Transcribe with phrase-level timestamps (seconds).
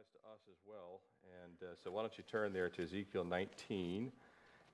[0.00, 1.00] applies to us as well.
[1.44, 4.10] And uh, so why don't you turn there to Ezekiel 19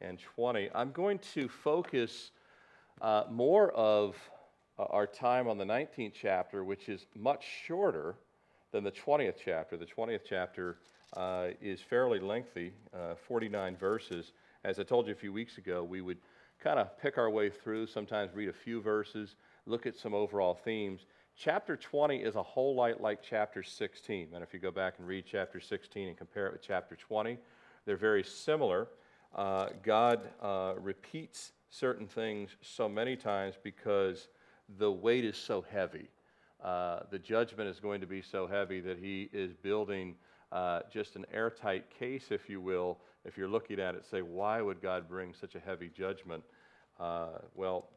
[0.00, 0.70] and 20.
[0.74, 2.30] I'm going to focus
[3.00, 4.16] uh, more of
[4.78, 8.14] uh, our time on the 19th chapter, which is much shorter
[8.72, 9.76] than the 20th chapter.
[9.76, 10.78] The 20th chapter
[11.16, 14.32] uh, is fairly lengthy, uh, 49 verses.
[14.64, 16.18] As I told you a few weeks ago, we would
[16.62, 19.34] kind of pick our way through, sometimes read a few verses,
[19.66, 21.06] look at some overall themes.
[21.38, 24.28] Chapter 20 is a whole lot like chapter 16.
[24.32, 27.36] And if you go back and read chapter 16 and compare it with chapter 20,
[27.84, 28.88] they're very similar.
[29.34, 34.28] Uh, God uh, repeats certain things so many times because
[34.78, 36.08] the weight is so heavy.
[36.64, 40.14] Uh, the judgment is going to be so heavy that he is building
[40.52, 42.96] uh, just an airtight case, if you will.
[43.26, 46.42] If you're looking at it, say, why would God bring such a heavy judgment?
[46.98, 47.90] Uh, well,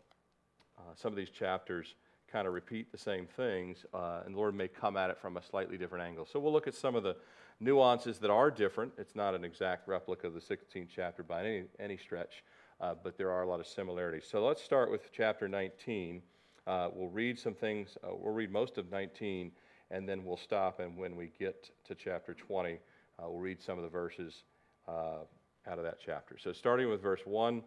[0.77, 1.95] uh, some of these chapters
[2.31, 5.37] kind of repeat the same things, uh, and the Lord may come at it from
[5.37, 6.25] a slightly different angle.
[6.25, 7.15] So we'll look at some of the
[7.59, 8.93] nuances that are different.
[8.97, 12.43] It's not an exact replica of the 16th chapter by any, any stretch,
[12.79, 14.25] uh, but there are a lot of similarities.
[14.29, 16.21] So let's start with chapter 19.
[16.67, 19.51] Uh, we'll read some things, uh, we'll read most of 19,
[19.91, 22.77] and then we'll stop, and when we get to chapter 20, uh,
[23.23, 24.43] we'll read some of the verses
[24.87, 25.23] uh,
[25.67, 26.37] out of that chapter.
[26.37, 27.63] So starting with verse 1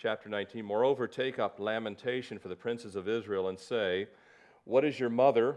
[0.00, 0.64] chapter 19.
[0.64, 4.06] Moreover, take up lamentation for the princes of Israel and say,
[4.64, 5.56] What is your mother?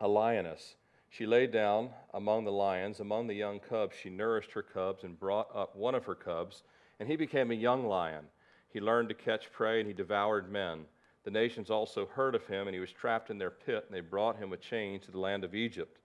[0.00, 0.74] A lioness.
[1.08, 3.96] She lay down among the lions, among the young cubs.
[3.96, 6.62] She nourished her cubs and brought up one of her cubs,
[7.00, 8.26] and he became a young lion.
[8.68, 10.80] He learned to catch prey, and he devoured men.
[11.24, 14.02] The nations also heard of him, and he was trapped in their pit, and they
[14.02, 15.98] brought him with chains to the land of Egypt.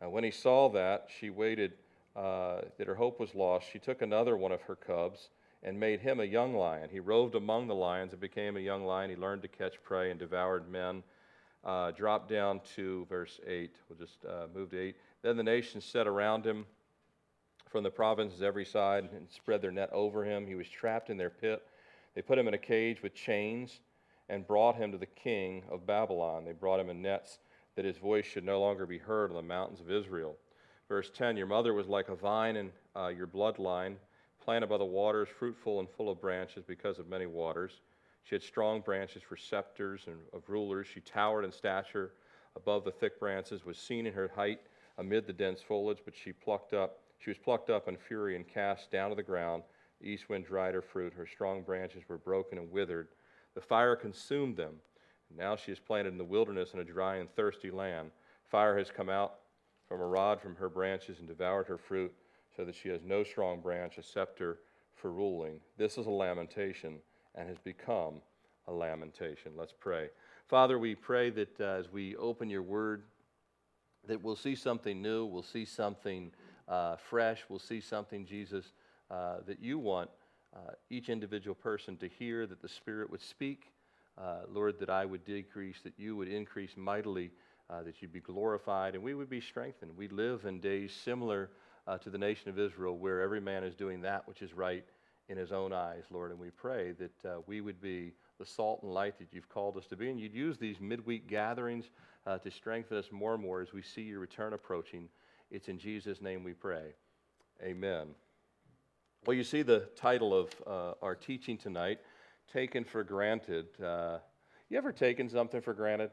[0.00, 1.74] And when he saw that, she waited,
[2.16, 3.66] uh, that her hope was lost.
[3.70, 5.28] She took another one of her cubs
[5.62, 6.88] and made him a young lion.
[6.90, 9.10] He roved among the lions and became a young lion.
[9.10, 11.02] He learned to catch prey and devoured men.
[11.62, 13.70] Uh, drop down to verse 8.
[13.88, 14.96] We'll just uh, move to 8.
[15.22, 16.64] Then the nations set around him
[17.68, 20.46] from the provinces every side and spread their net over him.
[20.46, 21.62] He was trapped in their pit.
[22.14, 23.80] They put him in a cage with chains
[24.30, 26.44] and brought him to the king of Babylon.
[26.44, 27.38] They brought him in nets
[27.76, 30.36] that his voice should no longer be heard on the mountains of Israel.
[30.88, 33.96] Verse 10 Your mother was like a vine in uh, your bloodline
[34.40, 37.80] planted by the waters, fruitful and full of branches because of many waters.
[38.24, 40.86] She had strong branches for scepters and of rulers.
[40.86, 42.12] She towered in stature
[42.56, 44.60] above the thick branches, was seen in her height
[44.98, 48.46] amid the dense foliage, but she plucked up, she was plucked up in fury and
[48.46, 49.62] cast down to the ground.
[50.00, 51.12] The east wind dried her fruit.
[51.12, 53.08] Her strong branches were broken and withered.
[53.54, 54.76] The fire consumed them.
[55.36, 58.10] Now she is planted in the wilderness in a dry and thirsty land.
[58.44, 59.40] Fire has come out
[59.86, 62.12] from a rod from her branches and devoured her fruit
[62.56, 64.58] so that she has no strong branch, a scepter
[64.94, 65.60] for ruling.
[65.76, 66.98] This is a lamentation
[67.34, 68.20] and has become
[68.66, 69.52] a lamentation.
[69.56, 70.08] Let's pray.
[70.48, 73.04] Father, we pray that uh, as we open your word,
[74.06, 76.32] that we'll see something new, we'll see something
[76.68, 78.72] uh, fresh, we'll see something, Jesus,
[79.10, 80.10] uh, that you want
[80.54, 83.72] uh, each individual person to hear, that the Spirit would speak.
[84.18, 87.30] Uh, Lord, that I would decrease, that you would increase mightily,
[87.68, 89.96] uh, that you'd be glorified, and we would be strengthened.
[89.96, 91.50] We live in days similar
[91.90, 94.84] uh, to the nation of Israel, where every man is doing that which is right
[95.28, 96.30] in his own eyes, Lord.
[96.30, 99.76] And we pray that uh, we would be the salt and light that you've called
[99.76, 100.08] us to be.
[100.08, 101.86] And you'd use these midweek gatherings
[102.28, 105.08] uh, to strengthen us more and more as we see your return approaching.
[105.50, 106.94] It's in Jesus' name we pray.
[107.60, 108.08] Amen.
[109.26, 111.98] Well, you see the title of uh, our teaching tonight,
[112.52, 113.66] Taken for Granted.
[113.82, 114.18] Uh,
[114.68, 116.12] you ever taken something for granted?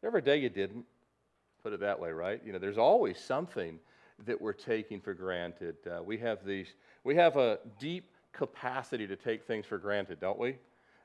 [0.00, 0.86] There ever a day you didn't?
[1.66, 2.40] Put it that way, right?
[2.46, 3.80] You know, there's always something
[4.24, 5.74] that we're taking for granted.
[5.84, 6.68] Uh, we have these,
[7.02, 10.58] we have a deep capacity to take things for granted, don't we?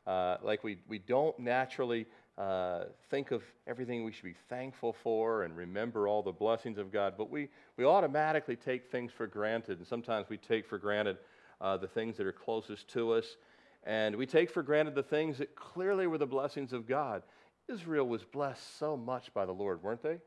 [0.06, 2.06] Uh, like we, we don't naturally
[2.38, 6.92] uh, think of everything we should be thankful for and remember all the blessings of
[6.92, 11.18] God, but we, we automatically take things for granted, and sometimes we take for granted
[11.60, 13.26] uh, the things that are closest to us,
[13.84, 17.24] and we take for granted the things that clearly were the blessings of God.
[17.68, 20.20] Israel was blessed so much by the Lord, weren't they?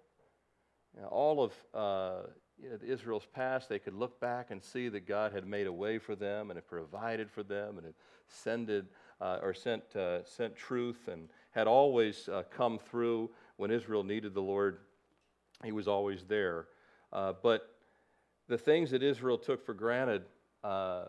[0.94, 2.28] You know, all of uh,
[2.62, 5.72] you know, Israel's past, they could look back and see that God had made a
[5.72, 7.94] way for them and had provided for them and had
[8.28, 8.86] sended,
[9.20, 14.34] uh, or sent, uh, sent truth and had always uh, come through when Israel needed
[14.34, 14.78] the Lord.
[15.64, 16.66] He was always there.
[17.12, 17.74] Uh, but
[18.48, 20.22] the things that Israel took for granted
[20.62, 21.06] uh,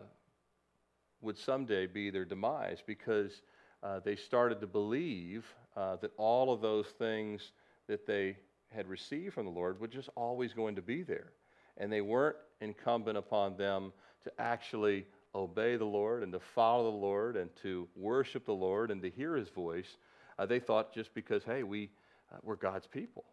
[1.20, 3.42] would someday be their demise because
[4.04, 5.46] they started to believe
[5.76, 7.52] that all of those things
[7.86, 8.36] that they
[8.74, 11.32] had received from the Lord were just always going to be there.
[11.76, 13.92] And they weren't incumbent upon them
[14.24, 18.90] to actually obey the Lord and to follow the Lord and to worship the Lord
[18.90, 19.96] and to hear his voice.
[20.38, 21.90] Uh, they thought just because, hey, we,
[22.32, 23.24] uh, we're God's people.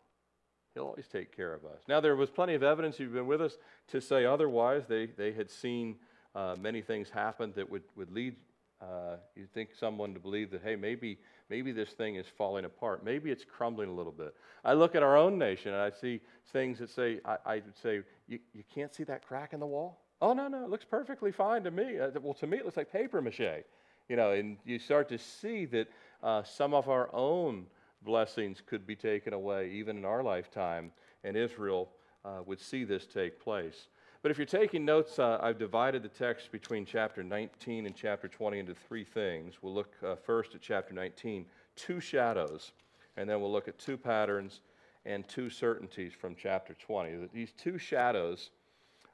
[0.73, 1.81] He'll always take care of us.
[1.87, 3.57] Now, there was plenty of evidence, you've been with us,
[3.89, 4.83] to say otherwise.
[4.87, 5.97] They, they had seen
[6.35, 8.35] uh, many things happen that would, would lead
[8.83, 11.17] uh, you think someone to believe that, hey, maybe,
[11.49, 13.03] maybe this thing is falling apart.
[13.03, 14.35] Maybe it's crumbling a little bit.
[14.65, 16.19] I look at our own nation and I see
[16.51, 19.65] things that say, I, I would say, you, you can't see that crack in the
[19.65, 20.01] wall?
[20.21, 21.99] Oh, no, no, it looks perfectly fine to me.
[21.99, 23.63] Uh, well, to me, it looks like paper mache.
[24.09, 25.87] You know, and you start to see that
[26.21, 27.67] uh, some of our own
[28.03, 30.91] blessings could be taken away, even in our lifetime,
[31.23, 31.89] and Israel
[32.25, 33.87] uh, would see this take place.
[34.23, 38.29] But if you're taking notes, uh, I've divided the text between chapter 19 and chapter
[38.29, 39.55] 20 into three things.
[39.61, 42.71] We'll look uh, first at chapter 19, two shadows,
[43.17, 44.61] and then we'll look at two patterns
[45.05, 47.27] and two certainties from chapter 20.
[47.33, 48.51] These two shadows,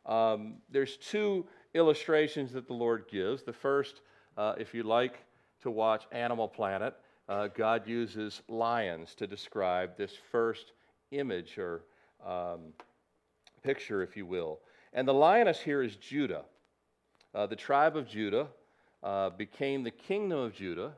[0.05, 3.41] um, there's two illustrations that the Lord gives.
[3.41, 4.01] The first,
[4.37, 5.25] uh, if you like
[5.63, 6.93] to watch Animal Planet,
[7.27, 10.73] uh, God uses lions to describe this first
[11.09, 11.81] image or
[12.23, 12.73] um,
[13.63, 14.59] picture, if you will.
[14.91, 16.45] And the lioness here is Judah.
[17.33, 18.47] Uh, the tribe of Judah
[19.03, 20.93] uh, became the kingdom of Judah.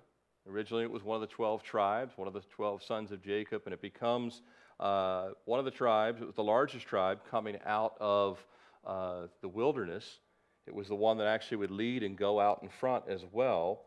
[0.47, 3.63] Originally, it was one of the 12 tribes, one of the 12 sons of Jacob,
[3.65, 4.43] and it becomes
[4.79, 6.21] uh, one of the tribes.
[6.21, 8.43] It was the largest tribe coming out of
[8.87, 10.19] uh, the wilderness.
[10.67, 13.81] It was the one that actually would lead and go out in front as well.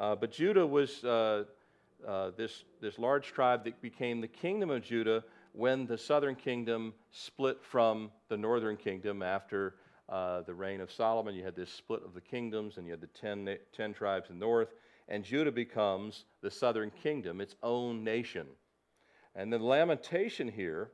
[0.00, 1.44] Uh, but Judah was uh,
[2.36, 5.22] this, this large tribe that became the kingdom of Judah
[5.54, 9.76] when the southern kingdom split from the northern kingdom after
[10.08, 13.00] uh, the reign of Solomon, you had this split of the kingdoms, and you had
[13.00, 14.74] the ten, ten tribes in the north,
[15.08, 18.48] and Judah becomes the southern kingdom, its own nation.
[19.36, 20.90] And the lamentation here,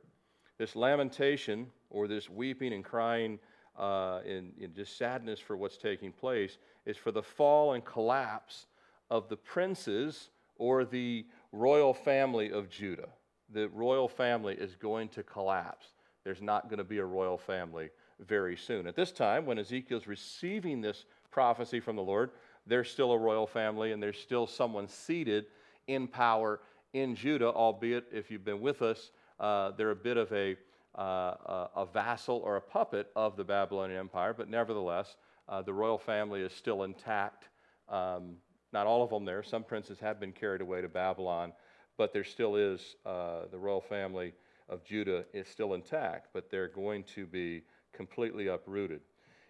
[0.59, 3.39] this lamentation, or this weeping and crying
[3.79, 8.67] uh, in, in just sadness for what's taking place, is for the fall and collapse
[9.09, 13.09] of the princes or the royal family of Judah
[13.53, 15.87] the royal family is going to collapse.
[16.23, 17.89] There's not going to be a royal family
[18.19, 18.87] very soon.
[18.87, 22.31] At this time, when Ezekiel's receiving this prophecy from the Lord,
[22.67, 25.45] there's still a royal family and there's still someone seated
[25.87, 26.59] in power
[26.93, 30.55] in Judah, albeit, if you've been with us, uh, they're a bit of a,
[30.95, 35.15] uh, a vassal or a puppet of the Babylonian Empire, but nevertheless,
[35.47, 37.49] uh, the royal family is still intact.
[37.89, 38.35] Um,
[38.73, 39.41] not all of them there.
[39.43, 41.53] Some princes have been carried away to Babylon,
[42.01, 44.33] but there still is uh, the royal family
[44.69, 47.61] of Judah is still intact, but they're going to be
[47.93, 49.01] completely uprooted.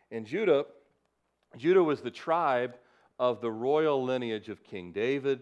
[0.09, 0.65] In Judah,
[1.55, 2.75] Judah was the tribe
[3.19, 5.39] of the royal lineage of King David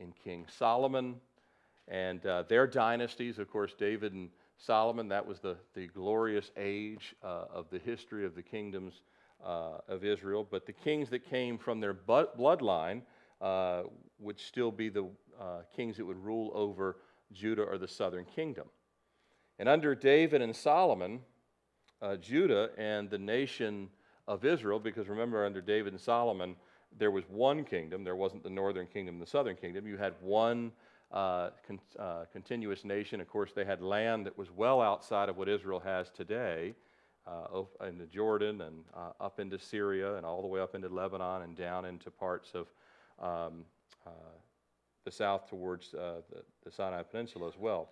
[0.00, 1.16] and King Solomon,
[1.86, 7.14] and uh, their dynasties, of course, David and Solomon, that was the, the glorious age
[7.22, 9.02] uh, of the history of the kingdoms
[9.44, 10.48] uh, of Israel.
[10.50, 13.02] But the kings that came from their bloodline
[13.42, 13.82] uh,
[14.18, 15.08] would still be the
[15.40, 16.96] uh, kings that would rule over
[17.32, 18.68] Judah or the southern kingdom.
[19.58, 21.20] And under David and Solomon,
[22.00, 23.88] uh, Judah and the nation
[24.26, 26.56] of Israel, because remember, under David and Solomon,
[26.96, 28.04] there was one kingdom.
[28.04, 29.86] There wasn't the northern kingdom and the southern kingdom.
[29.86, 30.72] You had one
[31.10, 33.20] uh, con- uh, continuous nation.
[33.20, 36.74] Of course, they had land that was well outside of what Israel has today,
[37.26, 41.42] uh, the Jordan and uh, up into Syria and all the way up into Lebanon
[41.42, 42.66] and down into parts of
[43.20, 43.64] um,
[45.08, 47.88] the south towards uh, the, the, Sinai Peninsula as well.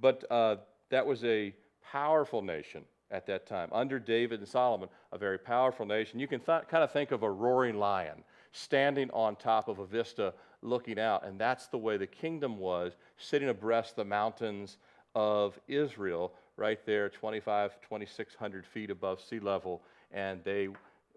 [0.00, 0.56] But uh,
[0.88, 1.54] that was a
[1.92, 3.68] powerful nation at that time.
[3.70, 6.18] Under David and Solomon, a very powerful nation.
[6.18, 9.84] You can th- kind of think of a roaring lion standing on top of a
[9.84, 10.32] vista
[10.62, 11.26] looking out.
[11.26, 14.78] And that's the way the kingdom was, sitting abreast the mountains
[15.14, 19.82] of Israel, right there, 25, 2,600 feet above sea level.
[20.12, 20.68] And they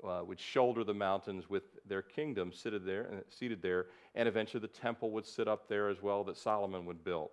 [0.04, 4.62] uh, would shoulder the mountains with their kingdom seated there, uh, seated there, and eventually
[4.62, 7.30] the temple would sit up there as well that Solomon would build,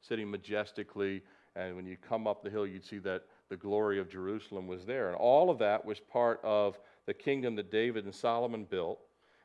[0.00, 1.22] sitting majestically.
[1.56, 4.84] And when you come up the hill, you'd see that the glory of Jerusalem was
[4.84, 5.08] there.
[5.08, 9.00] And all of that was part of the kingdom that David and Solomon built,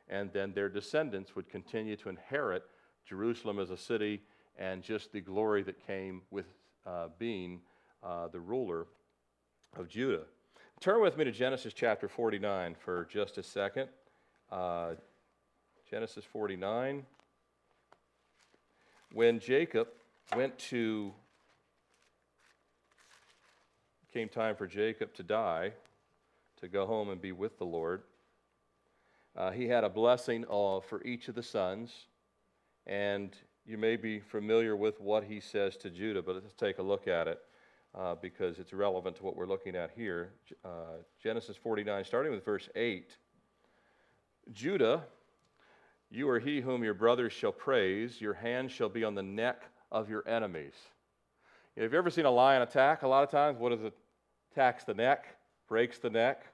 [0.08, 2.64] and then their descendants would continue to inherit
[3.06, 4.22] Jerusalem as a city
[4.58, 6.46] and just the glory that came with
[6.86, 7.60] uh, being
[8.02, 8.86] uh, the ruler
[9.76, 10.24] of Judah.
[10.80, 13.88] Turn with me to Genesis chapter 49 for just a second.
[14.50, 14.94] Uh,
[15.90, 17.04] Genesis 49.
[19.12, 19.88] When Jacob
[20.34, 21.12] went to,
[24.12, 25.72] came time for Jacob to die,
[26.60, 28.02] to go home and be with the Lord,
[29.36, 32.06] uh, he had a blessing uh, for each of the sons.
[32.86, 33.36] And
[33.66, 37.08] you may be familiar with what he says to Judah, but let's take a look
[37.08, 37.40] at it
[37.94, 40.32] uh, because it's relevant to what we're looking at here.
[40.64, 43.16] Uh, Genesis 49, starting with verse 8.
[44.52, 45.04] Judah,
[46.10, 49.62] you are he whom your brothers shall praise, your hand shall be on the neck
[49.90, 50.74] of your enemies.
[51.76, 53.02] Have you ever seen a lion attack?
[53.02, 53.92] A lot of times, what does it?
[54.52, 55.26] Attacks the neck,
[55.68, 56.44] breaks the neck.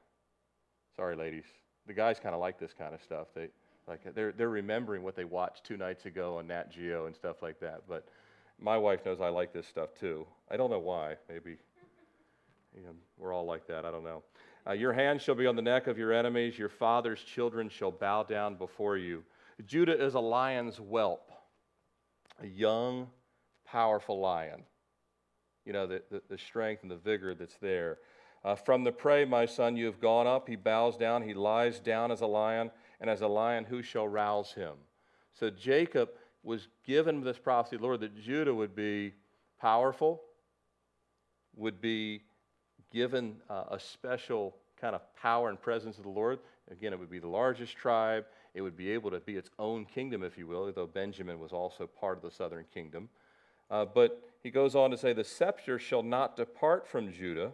[0.96, 1.44] Sorry, ladies.
[1.86, 3.26] The guys kind of like this kind of stuff.
[3.34, 3.48] They
[3.86, 7.42] like they're they're remembering what they watched two nights ago on Nat Geo and stuff
[7.42, 7.82] like that.
[7.86, 8.06] But
[8.58, 10.26] my wife knows I like this stuff too.
[10.50, 11.16] I don't know why.
[11.28, 11.56] Maybe
[12.76, 13.84] you know, we're all like that.
[13.84, 14.22] I don't know.
[14.66, 16.58] Uh, your hand shall be on the neck of your enemies.
[16.58, 19.24] Your father's children shall bow down before you.
[19.66, 21.30] Judah is a lion's whelp,
[22.42, 23.08] a young,
[23.66, 24.62] powerful lion.
[25.64, 27.98] You know, the, the, the strength and the vigor that's there.
[28.42, 30.48] Uh, from the prey, my son, you have gone up.
[30.48, 31.22] He bows down.
[31.22, 32.70] He lies down as a lion.
[33.00, 34.74] And as a lion, who shall rouse him?
[35.34, 36.10] So Jacob
[36.42, 39.14] was given this prophecy, Lord, that Judah would be
[39.60, 40.22] powerful,
[41.54, 42.22] would be
[42.92, 46.38] given uh, a special kind of power and presence of the Lord.
[46.70, 48.24] Again, it would be the largest tribe.
[48.54, 51.52] It would be able to be its own kingdom, if you will, though Benjamin was
[51.52, 53.08] also part of the southern kingdom.
[53.70, 57.52] Uh, but he goes on to say, The scepter shall not depart from Judah,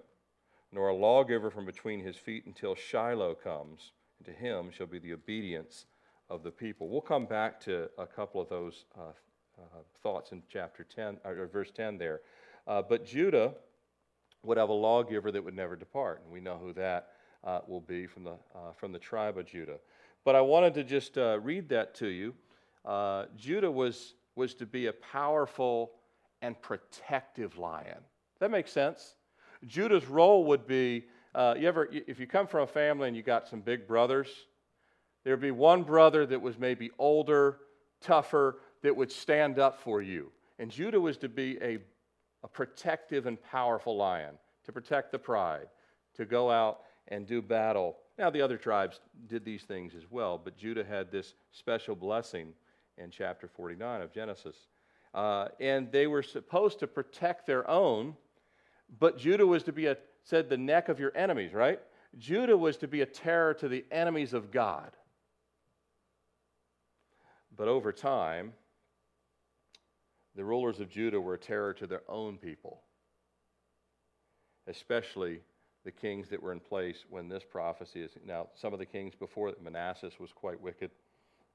[0.73, 4.99] nor a lawgiver from between his feet until Shiloh comes, and to him shall be
[4.99, 5.87] the obedience
[6.31, 6.89] of the people.
[6.89, 9.13] We'll come back to a couple of those uh,
[9.59, 12.21] uh, thoughts in chapter 10, or verse 10 there.
[12.67, 13.53] Uh, but Judah
[14.47, 17.09] would have a lawgiver that would never depart, and we know who that
[17.45, 19.79] uh, will be from the, uh, from the tribe of Judah.
[20.25, 22.35] But I wanted to just uh, read that to you.
[23.37, 25.93] Judah was, was to be a powerful
[26.43, 27.99] and protective lion.
[28.41, 29.17] That makes sense.
[29.67, 31.05] Judah's role would be
[31.37, 34.29] uh, you ever, if you come from a family and you got some big brothers,
[35.23, 37.59] there'd be one brother that was maybe older,
[38.01, 40.33] tougher, that would stand up for you.
[40.59, 41.79] And Judah was to be a,
[42.47, 45.67] a protective and powerful lion, to protect the pride,
[46.15, 47.97] to go out and do battle.
[48.19, 52.53] Now, the other tribes did these things as well, but Judah had this special blessing
[52.99, 54.55] in chapter 49 of Genesis.
[55.13, 58.15] Uh, and they were supposed to protect their own,
[59.01, 61.81] but Judah was to be a, said, the neck of your enemies, right?
[62.17, 64.93] Judah was to be a terror to the enemies of God.
[67.57, 68.53] But over time,
[70.37, 72.83] the rulers of Judah were a terror to their own people,
[74.67, 75.41] especially
[75.85, 78.11] the kings that were in place when this prophecy is.
[78.25, 80.91] Now, some of the kings before Manasseh was quite wicked,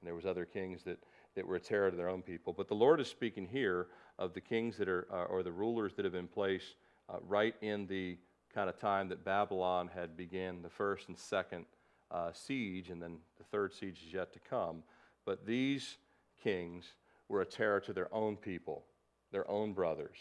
[0.00, 0.98] and there was other kings that,
[1.36, 2.52] that were a terror to their own people.
[2.52, 3.86] But the Lord is speaking here
[4.18, 6.74] of the kings that are, uh, or the rulers that have been placed
[7.08, 8.16] uh, right in the
[8.52, 11.66] kind of time that Babylon had began the first and second
[12.10, 14.82] uh, siege, and then the third siege is yet to come.
[15.24, 15.98] But these
[16.42, 16.94] kings
[17.28, 18.84] were a terror to their own people,
[19.30, 20.16] their own brothers.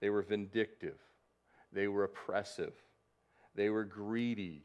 [0.00, 0.98] They were vindictive,
[1.72, 2.74] they were oppressive,
[3.54, 4.64] they were greedy.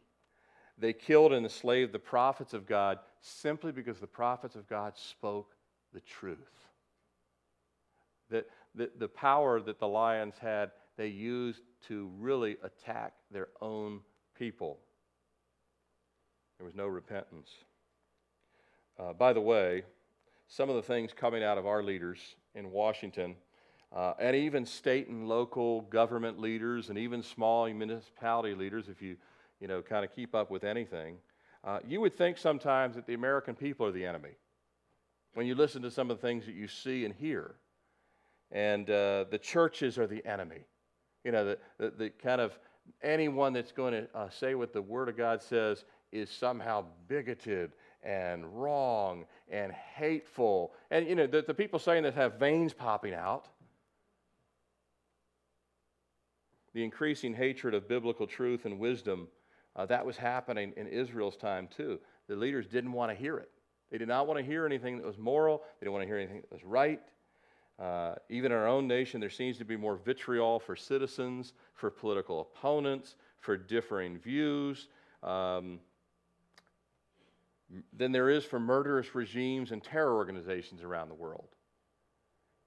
[0.76, 5.56] They killed and enslaved the prophets of God simply because the prophets of God spoke
[5.94, 6.68] the truth.
[8.32, 14.02] That the, the power that the lions had they used to really attack their own
[14.38, 14.80] people.
[16.58, 17.50] There was no repentance.
[19.00, 19.84] Uh, by the way,
[20.48, 23.36] some of the things coming out of our leaders in Washington,
[23.96, 29.16] uh, and even state and local government leaders, and even small municipality leaders, if you,
[29.60, 31.18] you know, kind of keep up with anything,
[31.64, 34.36] uh, you would think sometimes that the American people are the enemy.
[35.34, 37.56] When you listen to some of the things that you see and hear,
[38.52, 40.66] and uh, the churches are the enemy.
[41.24, 42.58] You know, the, the, the kind of
[43.02, 47.72] anyone that's going to uh, say what the Word of God says is somehow bigoted
[48.04, 50.74] and wrong and hateful.
[50.92, 53.48] And, you know, the, the people saying that have veins popping out.
[56.74, 59.28] The increasing hatred of biblical truth and wisdom,
[59.76, 62.00] uh, that was happening in Israel's time too.
[62.28, 63.52] The leaders didn't want to hear it.
[63.92, 66.18] They did not want to hear anything that was moral, they didn't want to hear
[66.18, 67.02] anything that was right.
[67.80, 71.90] Uh, even in our own nation, there seems to be more vitriol for citizens, for
[71.90, 74.88] political opponents, for differing views
[75.24, 75.80] um,
[77.96, 81.50] than there is for murderous regimes and terror organizations around the world.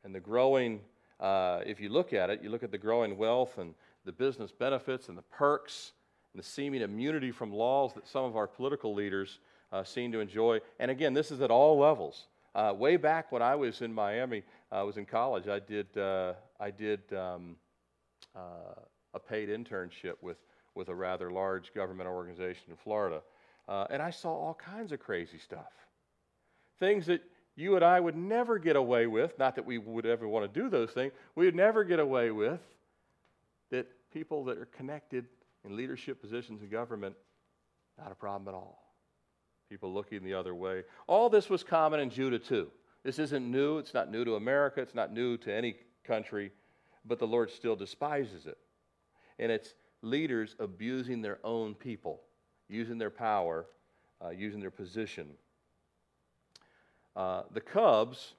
[0.04, 0.80] And the growing,
[1.20, 4.52] uh, if you look at it, you look at the growing wealth and the business
[4.52, 5.92] benefits and the perks
[6.32, 9.38] and the seeming immunity from laws that some of our political leaders
[9.72, 10.60] uh, seem to enjoy.
[10.78, 12.26] And again, this is at all levels.
[12.54, 15.46] Uh, way back when I was in Miami, I was in college.
[15.48, 17.56] I did uh, I did um,
[18.34, 18.80] uh,
[19.12, 20.38] a paid internship with
[20.74, 23.20] with a rather large government organization in Florida,
[23.68, 25.72] uh, and I saw all kinds of crazy stuff,
[26.78, 27.22] things that
[27.54, 29.38] you and I would never get away with.
[29.38, 31.12] Not that we would ever want to do those things.
[31.34, 32.60] We would never get away with
[33.70, 35.26] that people that are connected
[35.64, 37.16] in leadership positions in government,
[37.98, 38.86] not a problem at all
[39.68, 40.84] people looking the other way.
[41.06, 42.68] All this was common in Judah too.
[43.02, 43.78] This isn't new.
[43.78, 44.80] It's not new to America.
[44.80, 46.52] It's not new to any country.
[47.08, 48.58] but the Lord still despises it.
[49.38, 52.22] And it's leaders abusing their own people,
[52.68, 53.66] using their power,
[54.24, 55.28] uh, using their position.
[57.14, 58.34] Uh, the cubs,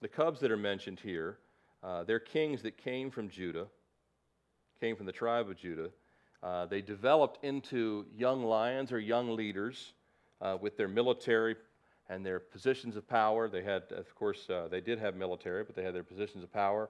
[0.00, 1.38] the cubs that are mentioned here,
[1.82, 3.66] uh, they're kings that came from Judah,
[4.80, 5.90] came from the tribe of Judah.
[6.42, 9.92] Uh, they developed into young lions or young leaders
[10.40, 11.56] uh, with their military
[12.08, 13.48] and their positions of power.
[13.48, 16.52] They had, of course, uh, they did have military, but they had their positions of
[16.52, 16.88] power.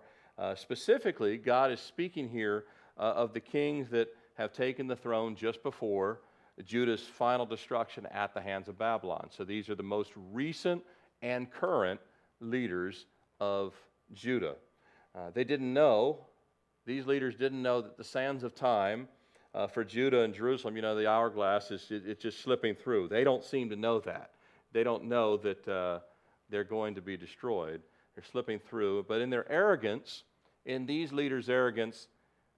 [0.55, 2.65] Specifically, God is speaking here
[2.99, 6.21] of the kings that have taken the throne just before
[6.65, 9.29] Judah's final destruction at the hands of Babylon.
[9.31, 10.83] So these are the most recent
[11.23, 12.01] and current
[12.41, 13.07] leaders
[13.41, 13.75] of
[14.13, 14.57] Judah.
[15.15, 16.27] Uh, they didn't know,
[16.87, 19.09] these leaders didn't know that the sands of time
[19.55, 23.09] uh, for Judah and Jerusalem, you know, the hourglass is it, it's just slipping through.
[23.09, 24.33] They don't seem to know that.
[24.73, 26.01] They don't know that uh,
[26.51, 27.81] they're going to be destroyed.
[28.15, 29.07] They're slipping through.
[29.09, 30.25] But in their arrogance,
[30.67, 32.09] in these leaders' arrogance,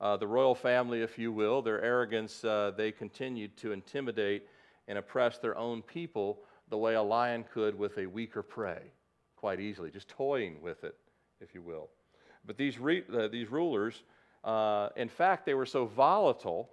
[0.01, 4.47] uh, the royal family, if you will, their arrogance, uh, they continued to intimidate
[4.87, 8.83] and oppress their own people the way a lion could with a weaker prey,
[9.37, 10.97] quite easily, just toying with it,
[11.41, 11.89] if you will.
[12.47, 14.03] But these, re- uh, these rulers,
[14.45, 16.71] uh, in fact, they were so volatile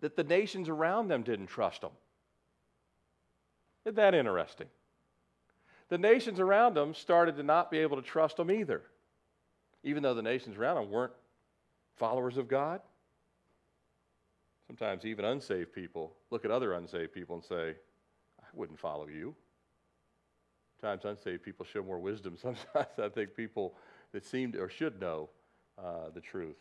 [0.00, 1.92] that the nations around them didn't trust them.
[3.84, 4.68] Isn't that interesting?
[5.88, 8.82] The nations around them started to not be able to trust them either,
[9.82, 11.12] even though the nations around them weren't
[11.96, 12.80] followers of God.
[14.66, 17.74] Sometimes even unsaved people look at other unsaved people and say,
[18.40, 19.34] I wouldn't follow you.
[20.80, 22.36] Sometimes unsaved people show more wisdom.
[22.40, 23.74] Sometimes I think people
[24.12, 25.28] that seem to or should know
[25.78, 26.56] uh, the truth.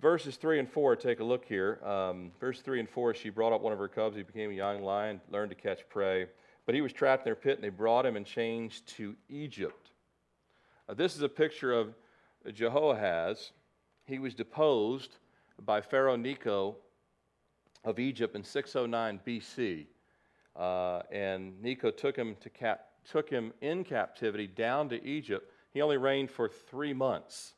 [0.00, 1.80] Verses 3 and 4, take a look here.
[1.84, 4.16] Um, verse 3 and 4, she brought up one of her cubs.
[4.16, 6.26] He became a young lion, learned to catch prey.
[6.66, 9.90] But he was trapped in their pit, and they brought him in chains to Egypt.
[10.88, 11.94] Uh, this is a picture of
[12.52, 13.52] Jehoahaz.
[14.04, 15.16] He was deposed
[15.64, 16.76] by Pharaoh Necho
[17.84, 19.86] of Egypt in 609 BC.
[20.56, 25.50] Uh, and Necho took him, to cap- took him in captivity down to Egypt.
[25.70, 27.54] He only reigned for three months.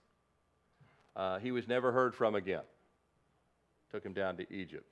[1.17, 2.63] Uh, he was never heard from again.
[3.91, 4.87] Took him down to Egypt.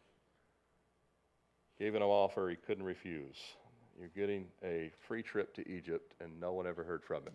[1.79, 3.37] Gave him an offer he couldn't refuse.
[3.99, 7.33] You're getting a free trip to Egypt, and no one ever heard from him.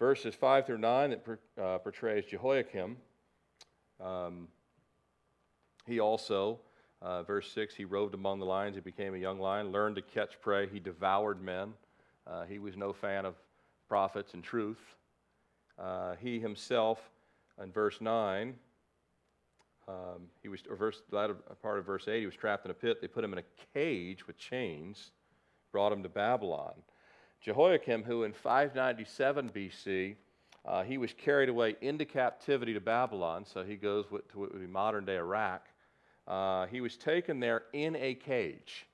[0.00, 2.96] Verses 5 through 9 that uh, portrays Jehoiakim.
[4.02, 4.48] Um,
[5.86, 6.58] he also,
[7.02, 8.76] uh, verse 6, he roved among the lions.
[8.76, 10.66] He became a young lion, learned to catch prey.
[10.66, 11.74] He devoured men.
[12.26, 13.34] Uh, he was no fan of
[13.88, 14.80] prophets and truth.
[15.78, 16.98] Uh, he himself
[17.62, 18.54] in verse 9,
[19.86, 22.74] um, he was, or verse, latter part of verse 8, he was trapped in a
[22.74, 23.02] pit.
[23.02, 25.10] They put him in a cage with chains,
[25.72, 26.74] brought him to Babylon.
[27.40, 30.16] Jehoiakim, who in 597 BC,
[30.66, 34.60] uh, he was carried away into captivity to Babylon, so he goes to what would
[34.60, 35.66] be modern day Iraq.
[36.28, 38.86] Uh, he was taken there in a cage,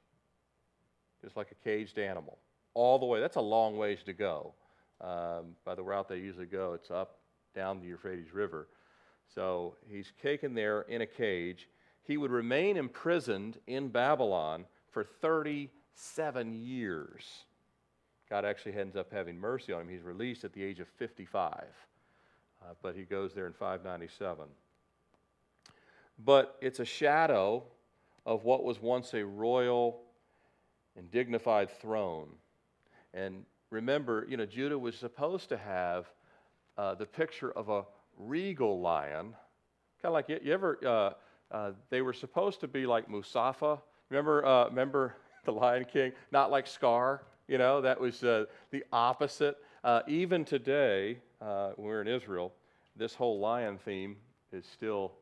[1.23, 2.39] just like a caged animal,
[2.75, 3.21] all the way.
[3.21, 4.55] That's a long ways to go.
[5.01, 7.19] Um, by the route they usually go, it's up
[7.55, 8.69] down the Euphrates River.
[9.35, 11.69] So he's taken there in a cage.
[12.05, 17.45] He would remain imprisoned in Babylon for 37 years.
[18.29, 19.89] God actually ends up having mercy on him.
[19.89, 24.47] He's released at the age of 55, uh, but he goes there in 597.
[26.25, 27.63] But it's a shadow
[28.25, 30.01] of what was once a royal
[30.97, 32.29] and dignified throne.
[33.15, 36.07] And remember, you know, Judah was supposed to have
[36.77, 37.85] uh, the picture of a
[38.19, 39.35] regal lion,
[40.03, 43.79] kind of like you, you ever, uh, uh, they were supposed to be like Mustafa.
[44.11, 46.13] Remember, uh, remember the Lion King?
[46.33, 49.57] Not like Scar, you know, that was uh, the opposite.
[49.85, 52.53] Uh, even today, when we're in Israel,
[52.97, 54.17] this whole lion theme
[54.53, 55.13] is still,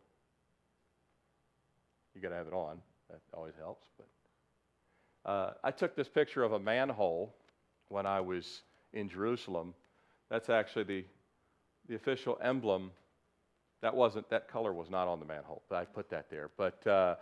[2.14, 2.78] you got to have it on.
[3.10, 3.86] That always helps.
[5.24, 7.34] But I took this picture of a manhole
[7.88, 9.74] when I was in Jerusalem.
[10.30, 11.04] That's actually the
[11.88, 12.90] the official emblem,
[13.82, 16.50] that wasn't, that color was not on the manhole, but I put that there.
[16.56, 17.16] But uh,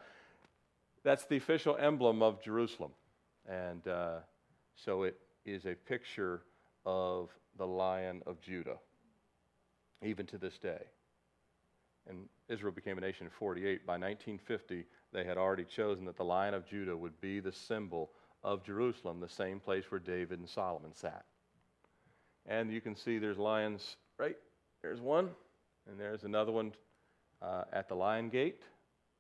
[1.03, 2.93] that's the official emblem of Jerusalem.
[3.49, 4.19] And uh,
[4.85, 6.43] so it is a picture
[6.85, 8.79] of the Lion of Judah,
[10.03, 10.83] even to this day.
[12.09, 13.87] And Israel became a nation in 48.
[13.87, 18.11] By 1950, they had already chosen that the Lion of Judah would be the symbol
[18.43, 21.25] of Jerusalem, the same place where David and Solomon sat.
[22.47, 24.37] And you can see there's lions right
[24.83, 25.31] there's one,
[25.89, 26.73] and there's another one
[27.41, 28.63] uh, at the Lion Gate.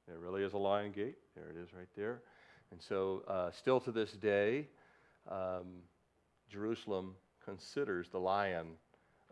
[0.08, 1.14] There really is a Lion Gate.
[1.36, 2.22] There it is right there.
[2.72, 4.66] And so, uh, still to this day,
[5.30, 5.82] um,
[6.48, 8.76] Jerusalem considers the Lion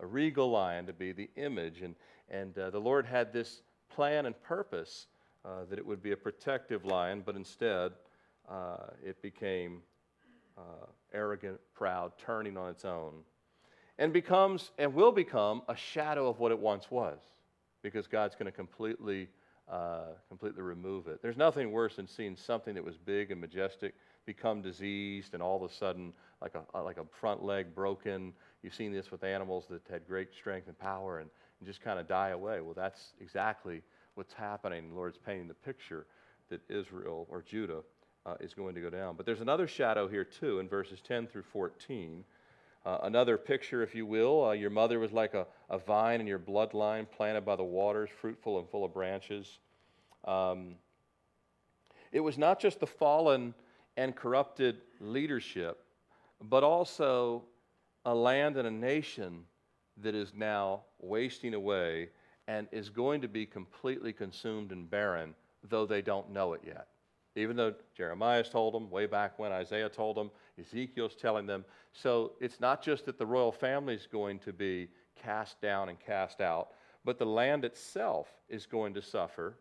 [0.01, 1.83] a regal lion to be the image.
[1.83, 1.95] And,
[2.31, 3.63] and uh, the Lord had this
[3.95, 5.07] plan and purpose
[5.45, 7.93] uh, that it would be a protective lion, but instead
[8.49, 9.83] uh, it became
[10.59, 13.13] uh, arrogant, proud, turning on its own,
[13.99, 17.19] and becomes and will become a shadow of what it once was,
[17.83, 19.29] because God's going to completely,
[19.71, 21.23] uh, completely remove it.
[21.23, 23.95] There's nothing worse than seeing something that was big and majestic
[24.27, 28.33] become diseased, and all of a sudden, like a like a front leg broken.
[28.63, 31.99] You've seen this with animals that had great strength and power, and, and just kind
[31.99, 32.61] of die away.
[32.61, 33.83] Well, that's exactly
[34.15, 34.91] what's happening.
[34.91, 36.07] The Lord's painting the picture
[36.51, 37.83] that Israel or Judah
[38.27, 39.17] uh, is going to go down.
[39.17, 42.25] But there's another shadow here, too, in verses 10 through 14.
[42.85, 44.49] Uh, another picture, if you will.
[44.49, 48.11] Uh, your mother was like a, a vine in your bloodline, planted by the waters,
[48.21, 49.59] fruitful and full of branches.
[50.25, 50.75] Um,
[52.13, 53.55] it was not just the fallen
[54.01, 55.85] and corrupted leadership,
[56.41, 57.45] but also
[58.07, 59.45] a land and a nation
[59.99, 62.09] that is now wasting away
[62.49, 65.35] and is going to be completely consumed and barren,
[65.69, 66.87] though they don't know it yet.
[67.37, 71.63] Even though Jeremiah's told them way back when, Isaiah told them, Ezekiel's telling them.
[71.93, 76.01] So it's not just that the royal family is going to be cast down and
[76.01, 76.71] cast out,
[77.05, 79.59] but the land itself is going to suffer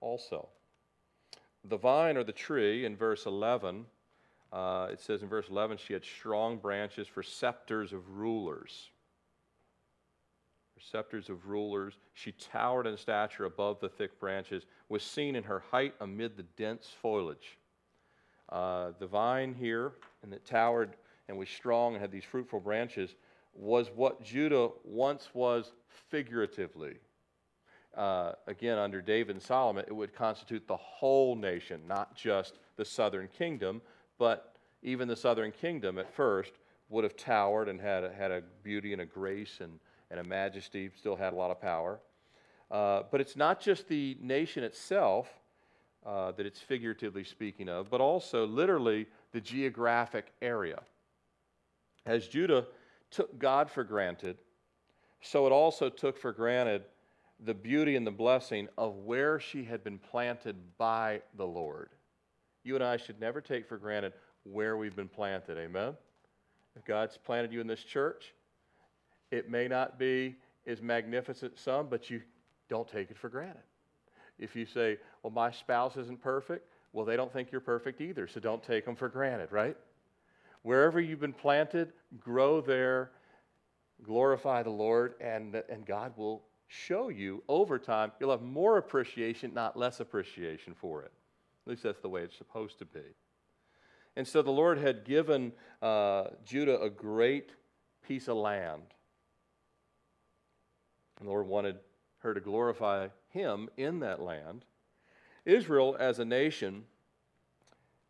[0.00, 0.48] also.
[1.68, 3.86] The vine or the tree in verse 11,
[4.52, 8.90] uh, it says in verse 11, she had strong branches for scepters of rulers
[10.80, 11.94] scepters of rulers.
[12.14, 16.44] She towered in stature above the thick branches, was seen in her height amid the
[16.56, 17.58] dense foliage.
[18.48, 20.96] Uh, the vine here, and that towered
[21.28, 23.14] and was strong and had these fruitful branches,
[23.54, 25.72] was what Judah once was
[26.10, 26.96] figuratively.
[27.96, 32.84] Uh, again, under David and Solomon, it would constitute the whole nation, not just the
[32.84, 33.80] southern kingdom,
[34.18, 36.52] but even the southern kingdom at first
[36.90, 39.78] would have towered and had a, had a beauty and a grace and
[40.10, 42.00] and a majesty, still had a lot of power.
[42.70, 45.28] Uh, but it's not just the nation itself
[46.04, 50.80] uh, that it's figuratively speaking of, but also literally the geographic area.
[52.04, 52.66] As Judah
[53.10, 54.38] took God for granted,
[55.20, 56.84] so it also took for granted
[57.44, 61.90] the beauty and the blessing of where she had been planted by the Lord.
[62.64, 64.12] You and I should never take for granted
[64.44, 65.58] where we've been planted.
[65.58, 65.94] Amen?
[66.76, 68.34] If God's planted you in this church,
[69.30, 72.22] it may not be as magnificent some, but you
[72.68, 73.62] don't take it for granted.
[74.38, 78.26] If you say, well, my spouse isn't perfect, well, they don't think you're perfect either,
[78.26, 79.76] so don't take them for granted, right?
[80.62, 83.10] Wherever you've been planted, grow there,
[84.02, 88.12] glorify the Lord, and, and God will show you over time.
[88.20, 91.12] You'll have more appreciation, not less appreciation for it.
[91.66, 93.00] At least that's the way it's supposed to be.
[94.16, 95.52] And so the Lord had given
[95.82, 97.50] uh, Judah a great
[98.06, 98.82] piece of land
[101.18, 101.76] And the Lord wanted
[102.18, 104.64] her to glorify Him in that land.
[105.44, 106.84] Israel, as a nation,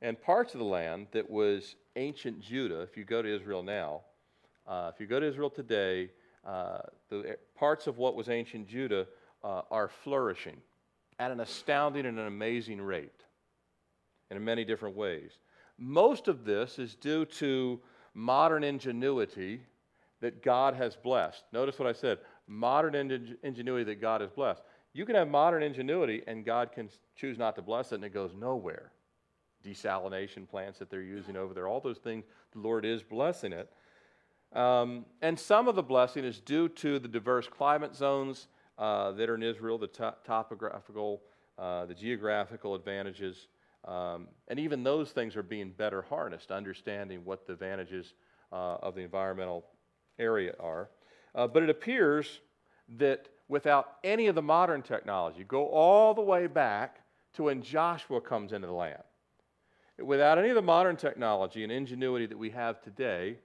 [0.03, 4.03] and parts of the land that was ancient Judah, if you go to Israel now,
[4.67, 6.11] uh, if you go to Israel today,
[6.47, 6.79] uh,
[7.11, 9.07] the parts of what was ancient Judah
[9.43, 10.57] uh, are flourishing
[11.19, 13.25] at an astounding and an amazing rate
[14.31, 15.33] in many different ways.
[15.79, 17.81] Most of this is due to
[18.15, 19.61] modern ingenuity
[20.21, 21.45] that God has blessed.
[21.53, 22.95] Notice what I said modern
[23.43, 24.63] ingenuity that God has blessed.
[24.93, 28.15] You can have modern ingenuity and God can choose not to bless it and it
[28.15, 28.93] goes nowhere.
[29.65, 33.69] Desalination plants that they're using over there, all those things, the Lord is blessing it.
[34.57, 39.29] Um, and some of the blessing is due to the diverse climate zones uh, that
[39.29, 41.21] are in Israel, the to- topographical,
[41.59, 43.49] uh, the geographical advantages.
[43.85, 48.15] Um, and even those things are being better harnessed, understanding what the advantages
[48.51, 49.67] uh, of the environmental
[50.19, 50.89] area are.
[51.35, 52.41] Uh, but it appears
[52.97, 57.01] that without any of the modern technology, go all the way back
[57.35, 59.03] to when Joshua comes into the land.
[59.99, 63.37] Without any of the modern technology and ingenuity that we have today,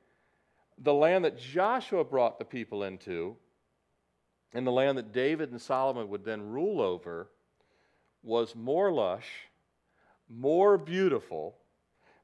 [0.77, 3.35] the land that Joshua brought the people into,
[4.53, 7.29] and the land that David and Solomon would then rule over,
[8.23, 9.27] was more lush,
[10.29, 11.55] more beautiful,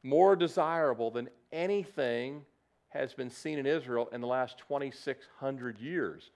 [0.03, 2.45] more desirable than anything
[2.89, 6.31] has been seen in Israel in the last 2,600 years.